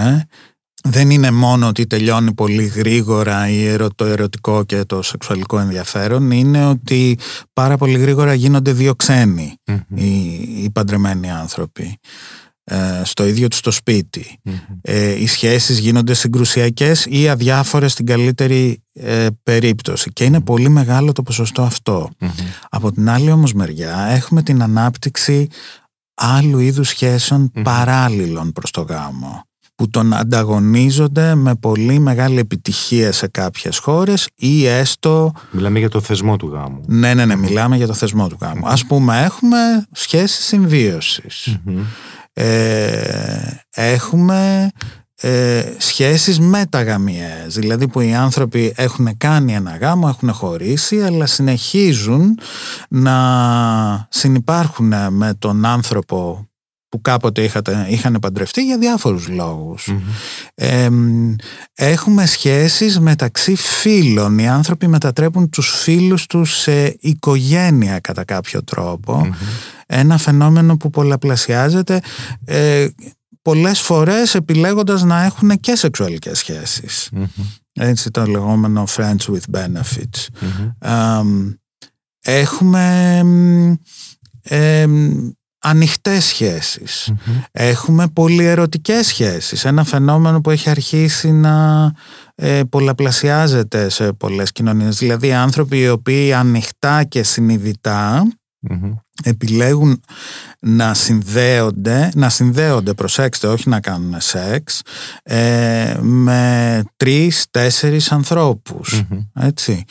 [0.83, 3.49] Δεν είναι μόνο ότι τελειώνει πολύ γρήγορα
[3.95, 7.17] το ερωτικό και το σεξουαλικό ενδιαφέρον, είναι ότι
[7.53, 8.95] πάρα πολύ γρήγορα γίνονται δύο
[9.95, 10.13] οι,
[10.63, 11.99] οι παντρεμένοι άνθρωποι.
[12.63, 14.39] Ε, στο ίδιο τους το σπιτι
[14.81, 20.09] ε, οι σχέσεις γίνονται συγκρουσιακές ή αδιάφορες στην καλύτερη ε, περίπτωση.
[20.13, 21.69] Και είναι πολύ μεγάλο το ποσοστό
[22.69, 25.47] Από την άλλη όμως μεριά έχουμε την ανάπτυξη
[26.13, 29.45] άλλου είδους σχέσεων παράλληλων προς το γάμο
[29.75, 35.31] που τον ανταγωνίζονται με πολύ μεγάλη επιτυχία σε κάποιες χώρες ή έστω...
[35.51, 36.81] Μιλάμε για το θεσμό του γάμου.
[36.87, 38.67] Ναι, ναι, ναι, μιλάμε για το θεσμό του γάμου.
[38.67, 39.57] Ας πούμε έχουμε
[39.91, 41.57] σχέσεις συμβίωσης
[42.33, 44.69] ε, έχουμε
[45.21, 52.39] ε, σχέσεις μεταγαμιές δηλαδή που οι άνθρωποι έχουν κάνει ένα γάμο, έχουν χωρίσει αλλά συνεχίζουν
[52.89, 56.45] να συνυπάρχουν με τον άνθρωπο
[56.91, 59.27] που κάποτε είχατε, είχαν παντρευτεί για διάφορους
[61.73, 64.37] έχουμε σχέσεις μεταξύ φίλων.
[64.37, 68.63] Οι άνθρωποι μετατρέπουν τους φίλους τους σε οικογένεια κατά κάποιο
[69.93, 72.01] Ένα φαινόμενο που πολλαπλασιάζεται
[72.45, 72.87] ε,
[73.41, 76.37] πολλές φορές επιλέγοντας να έχουν και σεξουαλικές
[77.73, 80.27] Έτσι το λεγόμενο friends with benefits.
[82.21, 83.19] έχουμε
[85.61, 87.13] ανοιχτές σχέσεις.
[87.51, 89.65] Έχουμε πολυερωτικές σχέσεις.
[89.65, 91.85] Ένα φαινόμενο που έχει αρχίσει να
[92.35, 94.97] ε, πολλαπλασιάζεται σε πολλές κοινωνίες.
[94.97, 97.23] Δηλαδή άνθρωποι οι οποίοι ανοιχτά και
[98.69, 100.03] συνειδητα επιλέγουν
[100.59, 104.81] να συνδέονται, να συνδέονται, προσέξτε, όχι να κάνουν σεξ,
[105.23, 108.11] ε, με τρεις, τέσσερις
[109.39, 109.83] Έτσι.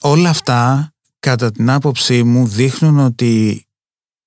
[0.00, 3.64] όλα αυτά, κατά την άποψή μου, δείχνουν ότι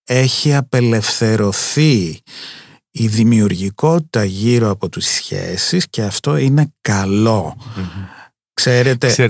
[0.03, 2.21] έχει απελευθερωθεί
[2.91, 6.73] η δημιουργικότητα γύρω από τις σχέσεις και αυτό είναι
[8.61, 9.07] Ξέρετε.
[9.07, 9.29] Ξέρε,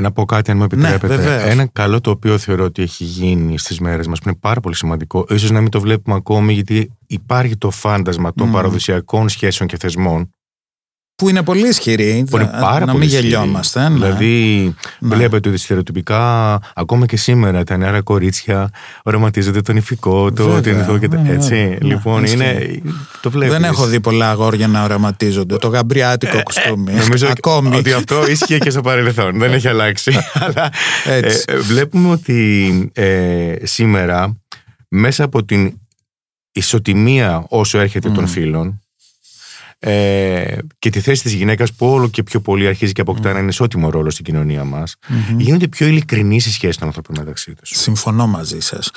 [0.00, 1.50] να πω κάτι, αν μου Ναι, επιτρέπετε.
[1.50, 4.74] Ένα καλό το οποίο θεωρώ ότι έχει γίνει στις μέρες μας, που είναι πάρα πολύ
[4.74, 8.52] σημαντικό, ίσως να μην το βλέπουμε ακόμη, γιατί υπάρχει το φάντασμα των Μμμ.
[8.52, 10.34] παραδοσιακών σχέσεων και θεσμών.
[11.22, 12.24] Που είναι πολύ ισχυρή.
[12.30, 13.22] Που είναι να- πάρα να πολύ μην ισχυρή.
[13.28, 13.88] γελιόμαστε.
[13.88, 13.94] ναι.
[13.94, 15.14] Δηλαδή, Ναι.
[15.16, 18.70] βλέπετε ότι στερεοτυπικά, ακόμα και σήμερα, τα νεαρά κορίτσια
[19.02, 21.54] οραματίζονται τον ηφικό, το Βέβαια, την εδώ και τα- ναι, Έτσι.
[21.54, 22.34] ναι, λοιπόν, ισχύει.
[22.36, 22.80] είναι.
[23.22, 23.52] Το βλέπεις.
[23.54, 25.56] Δεν έχω δει πολλά αγόρια να οραματίζονται.
[25.56, 26.92] Το γαμπριάτικο κουστούμι.
[26.92, 27.76] Ε, Νομίζω Ακόμη.
[27.76, 29.38] ότι αυτό ίσχυε και στο παρελθόν.
[29.38, 30.12] Δεν έχει αλλάξει.
[30.46, 30.70] Αλλά
[31.06, 31.44] Έτσι.
[31.48, 34.36] ε, ε, βλέπουμε ότι ε, σήμερα
[34.88, 35.72] μέσα από την
[36.52, 38.26] ισοτιμία όσο έρχεται των Μμ.
[38.26, 38.80] φίλων
[39.80, 43.48] ε, και τη θέση της γυναίκας που όλο και πιο πολύ αρχίζει και αποκτά ένα
[43.48, 45.38] ισότιμο ρόλο στην κοινωνία μας Μμμ.
[45.40, 47.70] γίνονται πιο ειλικρινείς οι σχέσεις των ανθρώπων μεταξύ τους.
[47.74, 48.90] Συμφωνώ μαζί σας.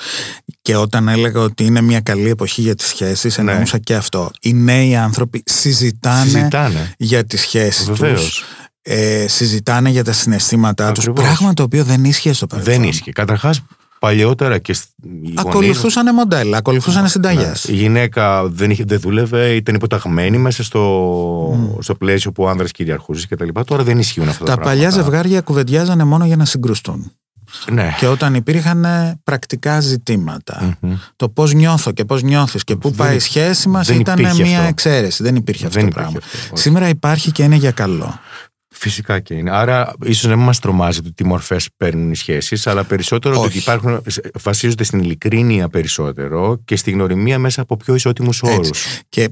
[0.62, 3.50] Και όταν έλεγα ότι είναι μια καλή εποχή για τις σχέσεις, Ναι.
[3.52, 4.30] εννοούσα και αυτό.
[4.40, 6.92] Οι νέοι άνθρωποι συζητάνε, Συζητάνε.
[6.98, 8.24] για τις σχέσεις Βεβαίως.
[8.24, 8.44] τους.
[8.82, 11.04] Ε, συζητάνε για τα συναισθήματά τους.
[11.08, 11.24] Ακριβώς.
[11.24, 12.74] Πράγμα το οποίο δεν ίσχυε στο παρελθόν.
[12.74, 13.12] Δεν ίσχυε.
[13.12, 13.60] Καταρχάς
[14.06, 17.64] παλιότερα και σ- οι γονείς- Ακολουθούσαν μοντέλα, ακολουθούσαν συνταγές.
[17.68, 17.74] Ναι.
[17.74, 22.70] Η γυναίκα δεν, είχε, δεν δούλευε, ήταν υποταγμένη μέσα στο, στο πλαίσιο που ο άνδρας
[22.70, 23.48] κυριαρχούσε κτλ.
[23.66, 25.02] Τώρα δεν ισχύουν αυτά τα, Τα παλιά πράγματα.
[25.10, 27.12] ζευγάρια κουβεντιάζανε μόνο για να συγκρουστούν.
[27.72, 27.94] Ναι.
[27.98, 28.86] Και όταν υπήρχαν
[29.24, 30.94] πρακτικά ζητήματα, Μμμ.
[31.16, 34.18] το πώς νιώθω και πώς νιώθεις και πού Δεν- πάει η σχέση μας δεν ήταν
[34.18, 34.68] υπήρχε μια αυτό.
[34.68, 35.22] εξαίρεση.
[35.22, 36.26] Δεν υπήρχε αυτό Δεν το υπήρχε πράγμα.
[36.34, 36.62] αυτό, όχι.
[36.62, 38.18] Σήμερα υπάρχει και είναι για καλό.
[38.82, 39.50] Φυσικά και είναι.
[39.50, 43.46] Άρα, ίσως να μην μας τρομάζει το τι μορφές παίρνουν οι σχέσεις, αλλά περισσότερο Όχι.
[43.46, 44.02] ότι υπάρχουν,
[44.42, 48.68] βασίζονται στην ειλικρίνεια περισσότερο και στη γνωριμία μέσα από πιο ισότιμους όρους.
[48.68, 49.00] Έτσι.
[49.08, 49.30] Και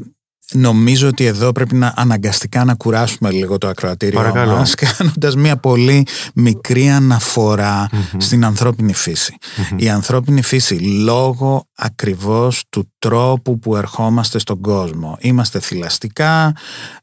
[0.52, 4.56] νομίζω ότι εδώ πρέπει να αναγκαστικά να κουράσουμε λίγο το ακροατήριό Παρακαλώ.
[4.56, 9.36] μας κάνοντας μια πολύ μικρή αναφορά στην ανθρώπινη φύση.
[9.76, 15.16] Η ανθρώπινη φύση λόγω ακριβώς του τρόπου που ερχόμαστε στον κόσμο.
[15.20, 16.52] Είμαστε θηλαστικά,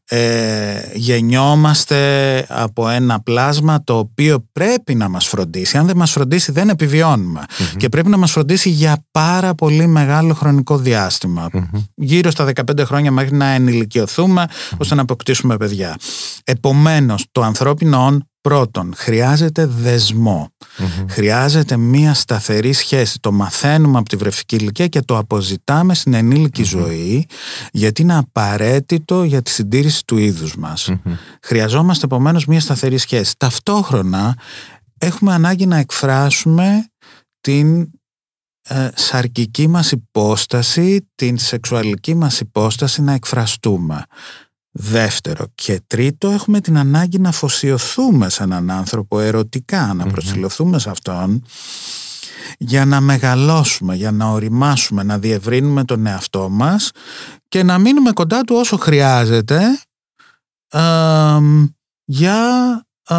[0.10, 5.78] ε, γεννιόμαστε από ένα πλάσμα το οποίο πρέπει να μας φροντίσει.
[5.78, 7.44] Αν δεν μας φροντίσει δεν επιβιώνουμε.
[7.78, 11.50] Και πρέπει να μας φροντίσει για πάρα πολύ μεγάλο χρονικό διάστημα.
[11.96, 14.46] Γύρω στα 15 χρόνια μέχρι να ενηλικιωθούμε
[14.78, 15.96] ώστε να αποκτήσουμε παιδιά.
[16.44, 20.50] Επομένως το ανθρώπινο όν πρώτον χρειάζεται δεσμό.
[21.10, 23.20] Χρειάζεται μία σταθερή σχέση.
[23.20, 27.28] Το μαθαίνουμε από τη βρεφική ηλικία και το αποζητάμε στην ενήλικη ζωή
[27.72, 30.92] γιατί είναι απαραίτητο για τη συντήρηση του είδους μας.
[31.42, 33.34] Χρειαζόμαστε επομένως μία σταθερή σχέση.
[33.38, 34.38] Ταυτόχρονα
[34.98, 36.86] έχουμε ανάγκη να εκφράσουμε
[37.42, 37.82] την
[38.70, 44.04] ε, σαρκική μας υπόσταση, την σεξουαλική μας υπόσταση να εκφραστούμε.
[44.80, 50.90] Δεύτερο και τρίτο έχουμε την ανάγκη να αφοσιωθούμε σε έναν άνθρωπο ερωτικά, να προσιλωθούμε σε
[50.90, 51.44] αυτόν
[52.58, 56.92] για να μεγαλώσουμε, για να οριμάσουμε, να διευρύνουμε τον εαυτό μας
[57.48, 59.62] και να μείνουμε κοντά του όσο χρειάζεται
[60.68, 61.68] εμ,
[62.06, 62.38] για
[63.10, 63.16] ε,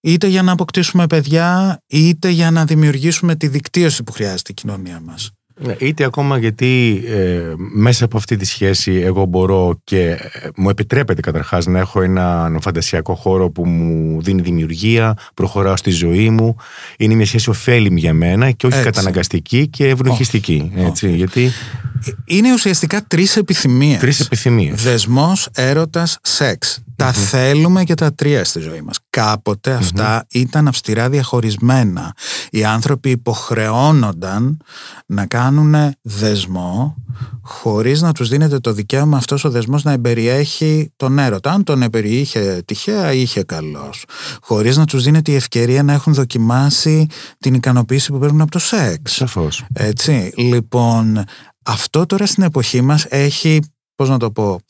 [0.00, 5.00] είτε για να αποκτήσουμε παιδιά είτε για να δημιουργήσουμε τη δικτύωση που χρειάζεται η κοινωνία
[5.00, 5.30] μας.
[5.62, 10.18] Ναι, είτε ακόμα γιατί ε, μέσα από αυτή τη σχέση εγώ μπορώ και ε,
[10.56, 16.30] μου επιτρέπεται καταρχάς να έχω έναν φαντασιακό χώρο που μου δίνει δημιουργία, προχωράω στη ζωή
[16.30, 16.56] μου.
[16.98, 18.90] Είναι μια σχέση ωφέλιμη για μένα και όχι Έτσι.
[18.90, 20.72] καταναγκαστική και ευνοχιστική.
[20.76, 21.50] Έτσι, γιατί
[22.24, 23.98] Είναι ουσιαστικά τρεις επιθυμίες.
[24.00, 24.82] τρεις επιθυμίες.
[24.82, 26.82] Δεσμός, έρωτας, σεξ.
[27.00, 28.98] Τα θέλουμε και τα τρία στη ζωή μας.
[29.10, 32.14] καποτε αυτά ήταν αυστηρά διαχωρισμένα.
[32.50, 34.56] Οι άνθρωποι υποχρεώνονταν
[35.06, 36.96] να κάνουν δεσμό
[37.42, 41.50] χωρίς να τους δίνεται το δικαίωμα αυτός ο δεσμός να εμπεριέχει τον έρωτα.
[41.50, 44.04] Αν τον εμπεριείχε τυχαία είχε καλός.
[44.42, 47.06] Χωρίς να τους δίνεται η ευκαιρία να έχουν δοκιμάσει
[47.38, 49.12] την ικανοποίηση που παίρνουν από το σεξ.
[49.12, 49.64] Σαφώς.
[49.72, 51.24] Έτσι, λοιπόν,
[51.64, 53.60] αυτό τώρα στην εποχή μας έχει,
[53.94, 54.60] πώς να το πω,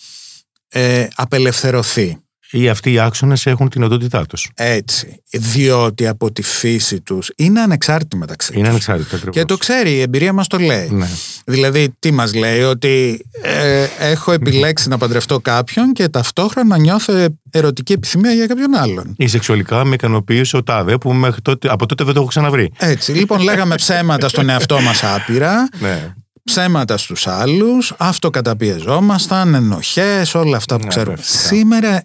[0.72, 2.16] ε, απελευθερωθεί.
[2.52, 4.50] Ή αυτοί οι άξονες έχουν την οντότητά τους.
[4.54, 8.70] Έτσι, διότι από τη φύση τους είναι ανεξάρτητοι μεταξύ Είναι τους.
[8.70, 9.35] ανεξάρτητα ακριβώς.
[9.37, 10.88] Και το ξέρει, η εμπειρία μας το λέει.
[10.90, 11.09] Ναι.
[11.44, 17.92] Δηλαδή, τι μας λέει, ότι ε, έχω επιλέξει να παντρευτώ κάποιον και ταυτόχρονα νιώθω ερωτική
[17.92, 19.14] επιθυμία για κάποιον άλλον.
[19.16, 22.72] Ή σεξουαλικά με ικανοποίησε ο Τάδε που μέχρι τότε, από τότε δεν το έχω ξαναβρει.
[22.78, 26.14] Έτσι, λοιπόν, λέγαμε ψέματα στον εαυτό μας άπειρα, Ναι.
[26.44, 31.16] Ψέματα στους άλλους, αυτοκαταπιεζόμασταν, ενοχές, όλα αυτά που Ναι, ξέρουμε.
[31.16, 31.38] φυσικά.
[31.55, 32.03] Σήμερα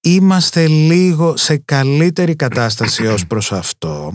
[0.00, 4.12] είμαστε λίγο σε καλύτερη κατάσταση ως προς αυτό.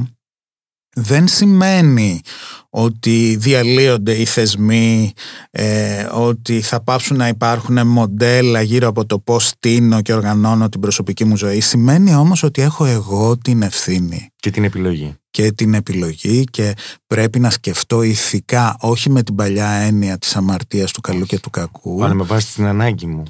[0.97, 2.21] Δεν σημαίνει
[2.69, 5.13] ότι διαλύονται οι θεσμοί,
[5.51, 10.79] ε, ότι θα πάψουν να υπάρχουν μοντέλα γύρω από το πώς στείνω και οργανώνω την
[10.79, 11.59] προσωπική μου ζωή.
[11.59, 15.15] Σημαίνει όμως ότι έχω εγώ την ευθύνη Και την επιλογή.
[15.35, 16.73] Και την επιλογή και
[17.07, 21.49] πρέπει να σκεφτώ ηθικά, όχι με την παλιά έννοια της αμαρτίας του καλού και του
[21.49, 23.23] κακού, Αλλά με βάση την ανάγκη μου.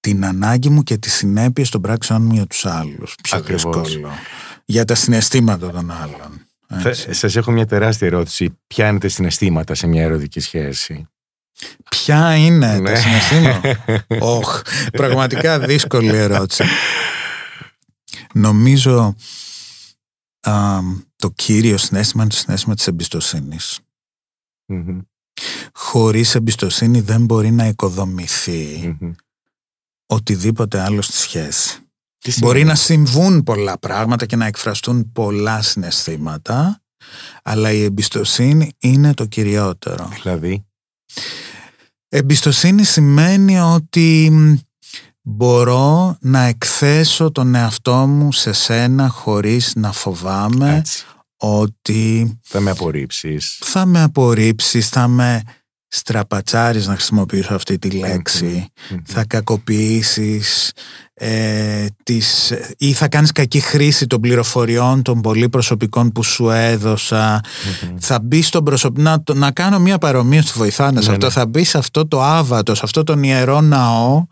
[0.00, 3.14] την ανάγκη μου και τις συνέπειες των πράξεων μου για τους άλλους.
[3.22, 4.10] Πιο δύσκολο.
[4.64, 6.46] Για τα συναισθήματα των άλλων.
[7.10, 8.58] Σας έχω μια τεράστια ερώτηση.
[8.66, 11.08] Ποια είναι τα συναισθήματα σε μια ερωτική σχέση;
[11.90, 12.94] Ποια είναι τα ναι.
[12.94, 13.84] συναισθήματα;
[14.36, 14.62] Όχ,
[14.92, 16.64] πραγματικά δύσκολη ερώτηση.
[18.32, 19.14] Νομίζω
[21.16, 23.80] το κύριο συνέστημα είναι το συνέστημα της εμπιστοσύνης.
[25.72, 28.96] Χωρίς εμπιστοσύνη δεν μπορεί να οικοδομηθει
[30.06, 31.82] οτιδήποτε άλλο στη σχέση.
[32.38, 36.82] Μπορεί να συμβούν πολλά πράγματα και να εκφραστούν πολλά συναισθήματα,
[37.42, 40.08] αλλά η εμπιστοσύνη είναι το κυριότερο.
[40.08, 40.66] Δηλαδή;
[42.10, 44.32] Εμπιστοσύνη σημαίνει ότι
[45.30, 50.82] μπορώ να εκθέσω τον εαυτό μου σε σένα χωρίς να φοβάμαι
[51.36, 52.38] ότι...
[52.42, 53.58] Θα με απορρίψεις.
[53.64, 55.42] Θα με απορρίψεις, θα με
[55.88, 58.66] στραπατσάρεις να χρησιμοποιήσω αυτή τη λεξη
[59.04, 60.72] θα κακοποιήσεις
[61.20, 67.40] ε, τις, ή θα κάνεις κακή χρήση των πληροφοριών των πολύ προσωπικών που σου έδωσα.
[67.98, 71.26] Θα μπει στον προσωπικό να, να κάνω μια παρομοία στη βοηθάνε σε ναι, αυτό.
[71.26, 71.32] ναι.
[71.32, 74.24] θα μπει σε αυτό το άβατο σε αυτό τον ιερό ναό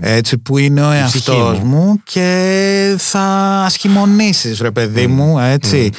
[0.00, 2.00] έτσι, που είναι ο εαυτός μου.
[2.04, 3.22] και θα
[3.64, 5.90] ασχημονήσεις ρε παιδί μου έτσι.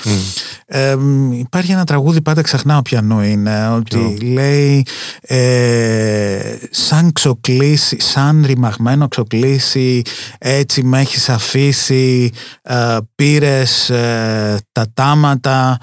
[0.65, 0.95] Ε,
[1.31, 4.80] υπάρχει ένα τραγούδι πάντα ξεχνάω πιανού είναι ότι λέει
[5.21, 10.01] ε, σαν ξοκλήσει σαν ρημαγμένο ξοκλήσει
[10.38, 15.79] έτσι με έχεις αφήσει, ε, πήρες ε, τα ταματα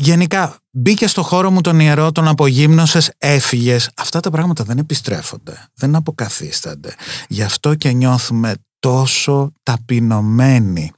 [0.00, 3.90] Γενικά μπήκε στο χώρο μου τον ιερό, τον απογύμνωσες, έφυγες.
[3.96, 6.94] Αυτά τα πράγματα δεν επιστρέφονται, δεν αποκαθίστανται.
[7.28, 10.92] Γι' αυτό και νιώθουμε τόσο ταπεινωμένοι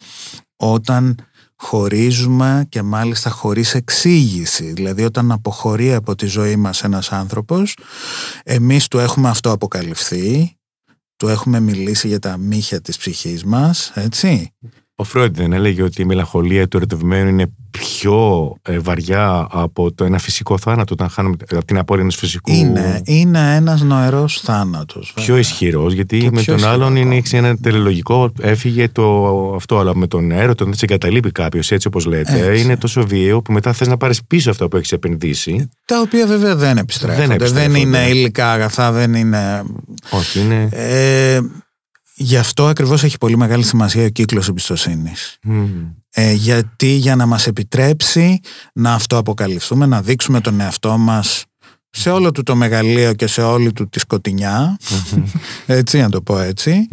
[0.56, 1.14] όταν
[1.62, 4.72] χωρίζουμε και μάλιστα χωρίς εξήγηση.
[4.72, 7.76] Δηλαδή όταν αποχωρεί από τη ζωή μας ένας άνθρωπος,
[8.44, 10.56] εμείς του έχουμε αυτό αποκαλυφθεί,
[11.16, 14.52] του έχουμε μιλήσει για τα μύχια της ψυχής μας, έτσι.
[14.94, 20.04] Ο Φρόιντ δεν έλεγε ότι η μελαγχολία του ερωτευμένου είναι πιο ε, βαριά από το
[20.04, 22.52] ένα φυσικό θάνατο, όταν χάνουμε από την απώλεια ενός φυσικού.
[22.52, 25.12] Είναι, είναι ένας νοερός θάνατος.
[25.14, 30.30] Πιο ισχυρός, γιατί με τον άλλον είναι ένα τελελογικό, έφυγε το αυτό, αλλά με τον
[30.30, 33.96] έρωτα, όταν σε εγκαταλείπει κάποιος, έτσι όπως λέτε, είναι τόσο βίαιο που μετά θες να
[33.96, 35.68] πάρεις πίσω αυτό που έχεις επενδύσει.
[35.84, 37.36] Τα οποία βέβαια δεν επιστρέφονται.
[37.36, 39.62] Δεν, δεν είναι υλικά αγαθά, δεν είναι.
[40.10, 40.68] Όχι, είναι.
[40.72, 41.40] Ε,
[42.22, 45.38] Γι' αυτό ακριβώς έχει πολύ μεγάλη σημασία ο κύκλος εμπιστοσύνης.
[46.10, 48.40] Ε, γιατί για να μας επιτρέψει
[48.72, 51.44] να αυτοαποκαλυφθούμε, να δείξουμε τον εαυτό μας
[51.90, 54.76] σε όλο του το μεγαλείο και σε όλη του τη σκοτεινια
[55.66, 56.88] έτσι να το πω ετσι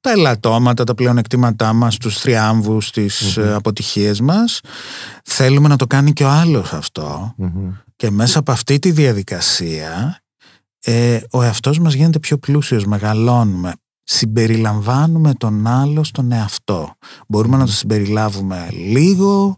[0.00, 4.60] τα ελαττώματα, τα πλεονεκτήματά μας, τους θριάμβους, τις mm αποτυχίες μας,
[5.24, 6.72] θέλουμε να το κάνει και ο άλλος
[7.96, 10.22] και μέσα από αυτή τη διαδικασία
[10.84, 13.72] ε, ο εαυτός μας γίνεται πιο πλούσιος, μεγαλώνουμε
[14.10, 16.94] συμπεριλαμβάνουμε τον άλλο στον εαυτό.
[17.28, 19.56] Μπορούμε να το συμπεριλάβουμε λίγο,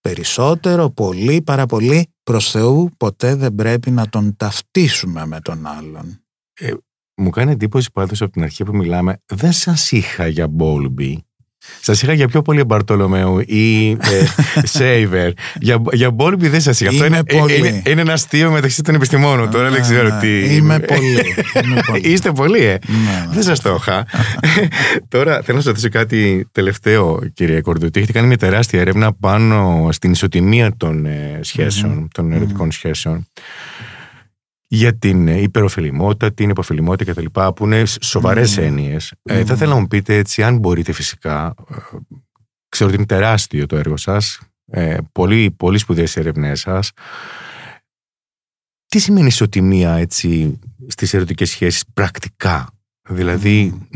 [0.00, 2.08] περισσότερο, πολύ, πάρα πολύ.
[2.22, 6.24] Προς Θεού ποτέ δεν πρέπει να τον ταυτίσουμε με τον άλλον.
[6.60, 6.72] Ε,
[7.16, 11.24] μου κάνει εντύπωση πάντως από την αρχή που μιλάμε, δεν σας είχα για Μπόλμπι
[11.80, 13.96] Σας είχα για πιο πολύ Μπαρτολομέου ή ε,
[14.76, 15.32] Σέιβερ.
[15.54, 16.90] για, για Μπόλμπι δεν σας είχα.
[16.90, 17.22] Αυτό είναι,
[17.56, 19.50] είναι, είναι, ένα αστείο μεταξύ των επιστημόνων.
[19.50, 20.54] Τώρα δεν ξέρω ναι, τι.
[20.54, 21.34] Είμαι πολύ.
[22.02, 22.78] Είστε πολύ, ε.
[22.86, 23.34] Ναι, ναι.
[23.34, 24.06] δεν σας το είχα.
[25.14, 27.98] Τώρα θέλω να σας ρωτήσω κάτι τελευταίο, κύριε Κορδούτη.
[27.98, 33.28] Έχετε κάνει μια τεράστια έρευνα πάνω στην ισοτιμία των ε, σχέσεων, των ερωτικών σχέσεων
[34.74, 37.40] για την υπεροφιλημότητα, την υποφιλημότητα κτλ.
[37.54, 38.62] που είναι σοβαρές mm.
[38.62, 39.12] έννοιες.
[39.22, 41.54] Ε, θα ήθελα να μου πείτε έτσι, αν μπορείτε φυσικά.
[41.70, 41.76] Ε,
[42.68, 44.40] ξέρω ότι είναι τεράστιο το έργο σας.
[44.66, 46.90] Ε, πολύ, πολύ σπουδαίες έρευνές σας.
[48.86, 52.68] Τι σημαίνει ισοτιμία έτσι στις ερωτικές σχέσεις πρακτικά;
[53.08, 53.88] Δηλαδή,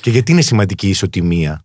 [0.00, 1.62] και γιατί είναι σημαντική η ισοτιμία;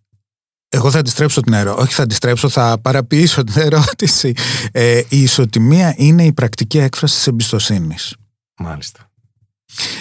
[0.76, 1.84] Εγώ θα αντιστρέψω την ερώτηση.
[1.86, 4.34] Όχι, θα αντιστρέψω, θα παραποιήσω την ερώτηση.
[4.71, 8.15] Ε, η ισοτιμία είναι η πρακτική έκφραση της εμπιστοσύνης.
[8.57, 9.11] Μάλιστα.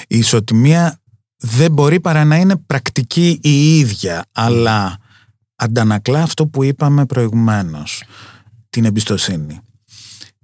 [0.09, 1.01] Η ισοτιμία
[1.37, 4.99] δεν μπορεί παρά να είναι πρακτική η ίδια, αλλά
[5.57, 8.03] αντανακλά αυτό που είπαμε προηγουμένως,
[8.70, 9.61] την εμπιστοσύνη.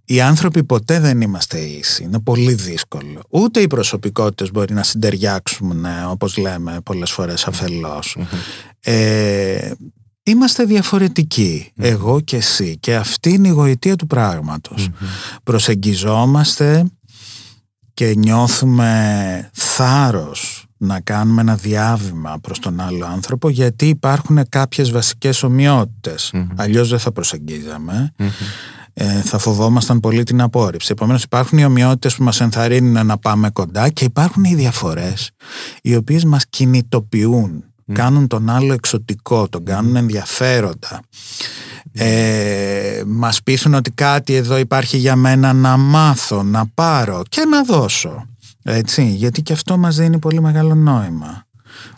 [0.05, 2.03] Οι άνθρωποι ποτέ δεν είμαστε ίσοι.
[2.03, 3.23] Είναι πολύ δύσκολο.
[3.29, 7.49] Ούτε οι προσωπικότητες μπορεί να συντεριάξουν, όπως λέμε πολλές φορές
[8.81, 9.71] Ε,
[10.29, 12.77] Είμαστε διαφορετικοί, εγώ και εσύ.
[12.81, 14.89] Και αυτή είναι η γοητεία του πραγματος
[15.43, 16.91] Προσεγγιζόμαστε
[17.95, 25.43] και νιώθουμε θάρρος να κάνουμε ένα διάβημα προς τον άλλο άνθρωπο γιατί υπάρχουν κάποιες βασικές
[26.57, 28.13] Αλλιώς δεν θα προσεγγίζαμε.
[28.93, 30.89] ε, θα φοβόμασταν πολύ την απόρριψη.
[30.93, 35.31] Επομένως υπάρχουν οι ομοιότητες που μας ενθαρρύνουν να πάμε κοντά και υπάρχουν οι διαφορές
[35.83, 41.01] οι οποίες μας κινητοποιούν, κάνουν τον άλλο εξωτικό, τον κάνουν ενδιαφέροντα.
[41.93, 47.65] Ε, μας πείθουν ότι κάτι εδώ υπάρχει για μένα να μάθω, να πάρω και να
[47.65, 48.27] δώσω.
[48.63, 51.48] Έτσι, γιατί και αυτό μας δίνει πολύ μεγάλο νόημα.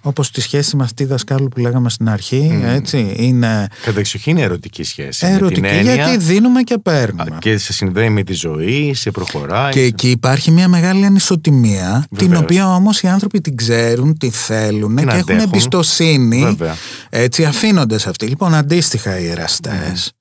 [0.03, 3.67] Όπως τη σχέση με αυτή δασκάλου που λέγαμε στην αρχή, έτσι, είναι...
[3.85, 5.27] Κατεξοχήν είναι ερωτική σχέση.
[5.27, 7.39] Ερωτική, γιατί δίνουμε και παίρνουμε.
[7.39, 9.73] Και σε συνδέει με τη ζωή, σε προχωράει.
[9.73, 14.97] Και εκεί υπάρχει μια μεγάλη ανισοτιμία, την οποία όμως οι άνθρωποι την ξέρουν, τη θέλουν
[14.97, 16.43] και έχουν εμπιστοσύνη.
[16.43, 16.75] Βέβαια.
[17.11, 18.27] Έτσι, αφήνονται σε αυτή.
[18.27, 20.13] Λοιπόν, αντίστοιχα οι εραστές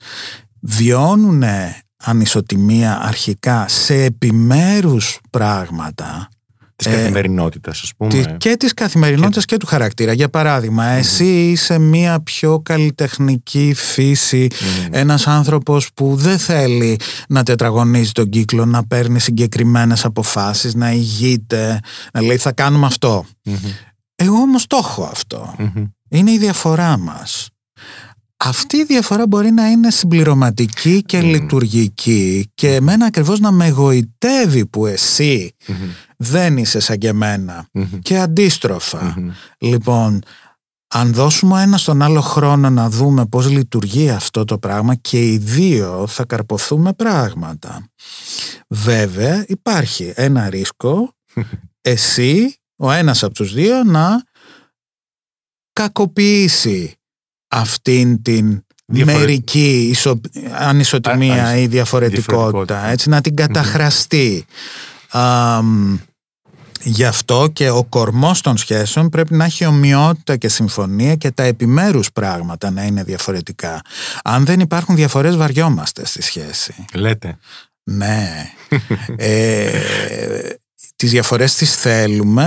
[0.60, 1.44] βιώνουν
[1.98, 6.30] ανισοτιμία αρχικά σε επιμέρους πράγματα
[6.80, 8.36] Της ε, καθημερινότητας, ας πούμε.
[8.38, 9.58] Και της καθημερινότητας και...
[9.58, 10.14] του χαρακτήρα.
[10.14, 14.88] Για παράδειγμα, εσύ είσαι μία πιο καλλιτεχνική φύση, mm.
[14.92, 17.00] ένας άνθρωπος που δεν θέλει
[17.30, 21.80] να τετραγωνίζει τον κύκλο, να παίρνει συγκεκριμένες αποφάσεις, να ηγείται,
[22.14, 23.26] να λέει θα κάνουμε αυτό.
[24.16, 25.56] Εγώ όμως το έχω αυτό.
[26.10, 27.50] Είναι η διαφορά μας
[28.44, 34.66] αυτή η διαφορά μπορεί να είναι συμπληρωματική και λειτουργική και εμένα ακριβώς να με εγωιτεύει
[34.66, 35.56] που εσύ
[36.18, 37.68] δεν είσαι σαν και εμενα
[38.02, 39.16] και αντιστροφα
[39.58, 40.22] Λοιπόν,
[40.88, 45.38] αν δώσουμε ένα στον άλλο χρόνο να δούμε πώς λειτουργεί αυτό το πράγμα και οι
[45.38, 47.90] δύο θα καρποθούμε πράγματα.
[48.68, 51.16] Βέβαια υπάρχει ένα ρίσκο
[51.82, 54.24] εσύ, ο ένας από τους δύο, να
[55.74, 56.99] κακοποιήσει
[57.50, 60.22] αυτήν την μερική ισο...
[60.52, 64.46] ανισοτιμία ή διαφορετικότητα, έτσι, να την καταχραστεί.
[66.82, 71.44] γι' αυτό και ο κορμός των σχέσεων πρέπει να έχει ομοιότητα και συμφωνία και τα
[71.44, 73.82] επιμέρους πράγματα να είναι διαφορετικά.
[74.24, 76.86] Αν δεν υπάρχουν διαφορές βαριόμαστε στη σχέση.
[76.94, 77.38] Λέτε.
[77.84, 78.52] Ναι.
[79.16, 79.70] ε,
[81.00, 82.46] τις διαφορές τις θέλουμε,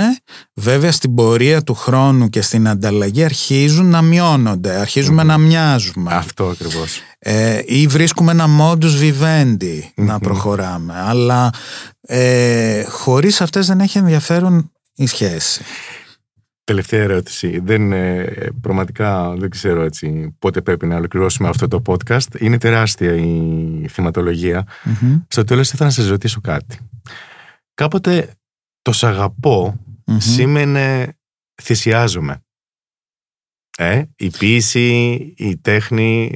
[0.55, 4.87] βέβαια στην πορεία του χρόνου και στην ανταλλαγή αρχίζουν να μειώνονται,
[5.25, 6.15] να μοιάζουμε.
[6.15, 7.01] Αυτό ακριβώς.
[7.19, 11.51] Ε, ή βρίσκουμε ένα modus vivendi να προχωράμε, αλλά
[12.01, 15.63] ε, χωρίς αυτές δεν έχει ενδιαφέρον η σχέση.
[16.65, 17.61] Τελευταία ερώτηση.
[17.65, 18.25] Δεν, ε,
[18.61, 22.41] πραγματικά δεν ξέρω έτσι πότε πρέπει να ολοκληρώσουμε αυτό το podcast.
[22.41, 24.67] Είναι τεράστια η θεματολογία.
[25.29, 26.79] Στο τέλος ήθελα να σας ρωτήσω κάτι.
[27.75, 28.37] Κάποτε
[28.83, 29.81] το σ' αγαπω
[30.19, 31.17] σήμαινε
[31.63, 32.43] θυσιάζομαι.
[33.77, 36.31] Ε, η ποίηση, η τεχνη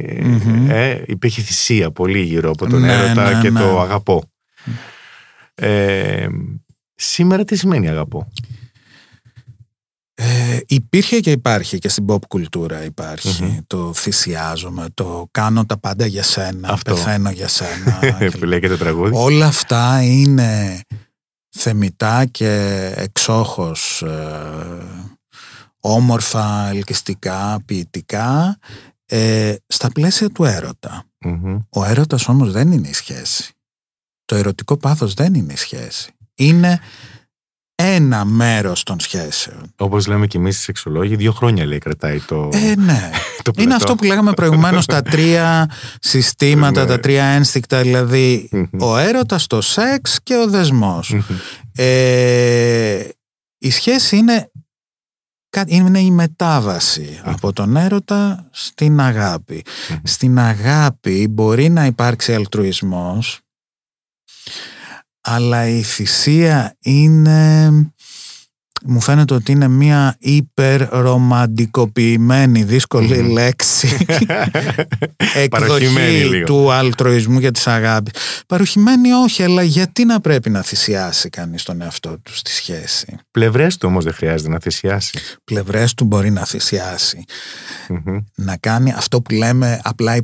[0.69, 3.81] ε, υπήρχε θυσία πολύ γύρω από τον ναι, έρωτα ναι, και το ναι.
[3.81, 4.23] αγαπώ.
[5.55, 6.27] Ε,
[6.95, 8.29] σήμερα τι σημαίνει αγαπώ;
[10.15, 16.07] Ε, υπήρχε και υπάρχει και στην pop κουλτούρα υπάρχει το θυσιάζομαι, το κάνω τα πάντα
[16.07, 16.95] για σένα, Αυτό.
[16.95, 17.99] πεθαίνω για σένα.
[18.39, 19.17] που λέει και το τραγούδι.
[19.17, 20.81] Όλα αυτά είναι
[21.57, 25.11] θεμητά και εξόχως ε,
[25.81, 28.59] όμορφα, ελκυστικά, ποιητικά
[29.07, 31.05] ε, στα πλαίσια του ερωτα
[31.71, 33.55] Ο έρωτας όμως δεν είναι η σχέση.
[34.25, 36.11] Το ερωτικό πάθος δεν είναι η σχέση.
[36.35, 36.81] Είναι
[37.77, 39.73] ένα μέρος των σχέσεων.
[39.77, 43.11] Όπως λέμε και εμείς οι σεξολόγοι, δύο χρόνια λέει κρατάει το Ε, ναι.
[43.43, 45.71] το είναι αυτό που λέγαμε προηγουμένως τα τρία
[46.01, 46.87] συστήματα, ναι.
[46.87, 48.49] τα τρία ένστικτα, δηλαδή
[48.79, 51.15] ο έρωτας, το σεξ και ο δεσμός.
[51.77, 53.09] Ε,
[53.59, 54.51] η σχέση είναι,
[55.67, 59.65] είναι η μετάβαση από τον έρωτα στην αγάπη.
[60.03, 63.41] Στην αγάπη μπορεί να υπάρξει αλτρουισμός
[65.29, 67.71] αλλά η θυσία είναι
[68.85, 73.89] μου φαίνεται ότι είναι μια υπερρομαντικοποιημένη δύσκολη λέξη
[75.45, 78.13] εκδοχή του αλτροισμού και της αγάπης.
[78.47, 83.77] Παροχημένη όχι, αλλά γιατί να πρέπει να θυσιάσει κανείς τον εαυτό του στη σχέση; Πλευρές
[83.77, 85.19] του όμως δεν χρειάζεται να θυσιάσει.
[85.45, 87.25] Πλευρές του μπορεί να θυσιασει
[88.35, 90.17] Να κάνει αυτό που λέμε απλά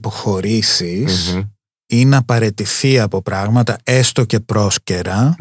[1.92, 5.36] ή να παρετηθεί από πράγματα έστω και προσκερα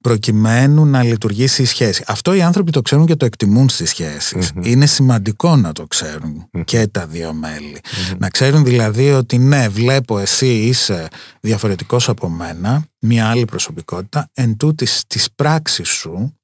[0.00, 2.04] προκειμένου να λειτουργήσει η σχέση.
[2.06, 6.48] Αυτό οι άνθρωποι το ξέρουν και το εκτιμούν στις σχεσεις Είναι σημαντικό να το ξέρουν
[6.64, 7.80] και τα δύο μέλη.
[8.18, 11.08] Να ξέρουν δηλαδή ότι ναι, βλέπω εσύ είσαι
[11.40, 16.38] διαφορετικός από μένα, μια άλλη προσωπικότητα, εν τούτης της πράξης σου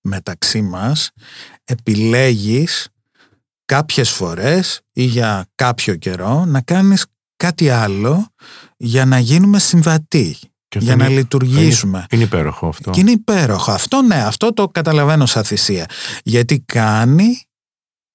[0.00, 1.10] μεταξύ μας
[1.64, 2.88] επιλέγεις
[3.64, 8.28] κάποιες φορές ή για κάποιο καιρό να κάνεις κάτι άλλο
[8.76, 10.36] για να γίνουμε συμβατοί.
[10.78, 11.98] για να λειτουργήσουμε.
[11.98, 12.90] Είναι, είναι υπέροχο αυτό.
[12.90, 13.72] Και είναι υπέροχο.
[13.72, 15.86] Αυτό ναι, αυτό το καταλαβαίνω σαν θυσία.
[16.22, 17.40] Γιατί κάνει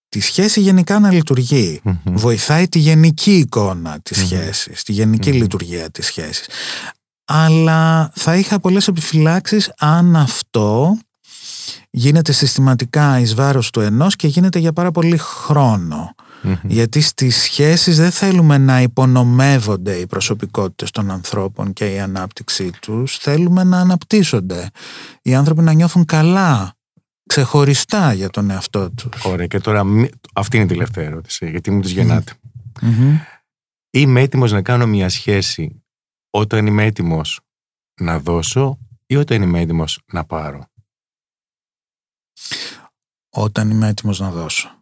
[0.10, 6.06] τη σχέση γενικά να λειτουργει Βοηθάει τη γενική εικόνα της σχέσης, τη γενικη λειτουργία της
[6.06, 6.50] σχέσης.
[7.26, 10.98] Αλλά θα είχα πολλές επιφυλάξεις αν αυτό
[11.90, 15.18] γίνεται συστηματικά εις βάρος του ενός και γίνεται για πάρα πολύ
[16.64, 23.18] Γιατί στις σχέσεις δεν θέλουμε να υπονομεύονται οι προσωπικότητες των ανθρώπων και η ανάπτυξή τους.
[23.18, 24.70] Θέλουμε να αναπτύσσονται.
[25.22, 26.76] Οι άνθρωποι να νιώθουν καλά
[27.26, 29.26] ξεχωριστά για τον εαυτό τους.
[29.26, 29.48] Ωραία.
[29.48, 29.84] Και τώρα
[30.34, 32.34] αυτή είναι η τελευταία ερώτηση, γιατί μου τις γεννάτε.
[33.90, 35.84] Είμαι έτοιμος να κάνω μια σχέση
[36.30, 37.40] όταν είμαι έτοιμος
[38.02, 40.66] να δώσω ή όταν είμαι έτοιμος να πάρω;
[43.30, 44.81] Όταν είμαι έτοιμος να δώσω.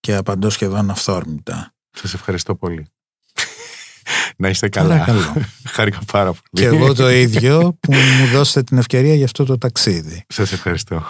[0.00, 1.74] Και απαντώ σχεδόν αυθόρμητα.
[1.90, 2.86] Σας ευχαριστώ πολύ.
[4.36, 4.88] να είστε καλά.
[4.88, 5.34] Παρακαλώ.
[5.74, 6.42] Χάρηκα πάρα πολύ.
[6.50, 10.24] Και εγώ το ίδιο που μου δώσετε την ευκαιρία για αυτό το ταξίδι.
[10.28, 11.02] Σας ευχαριστώ.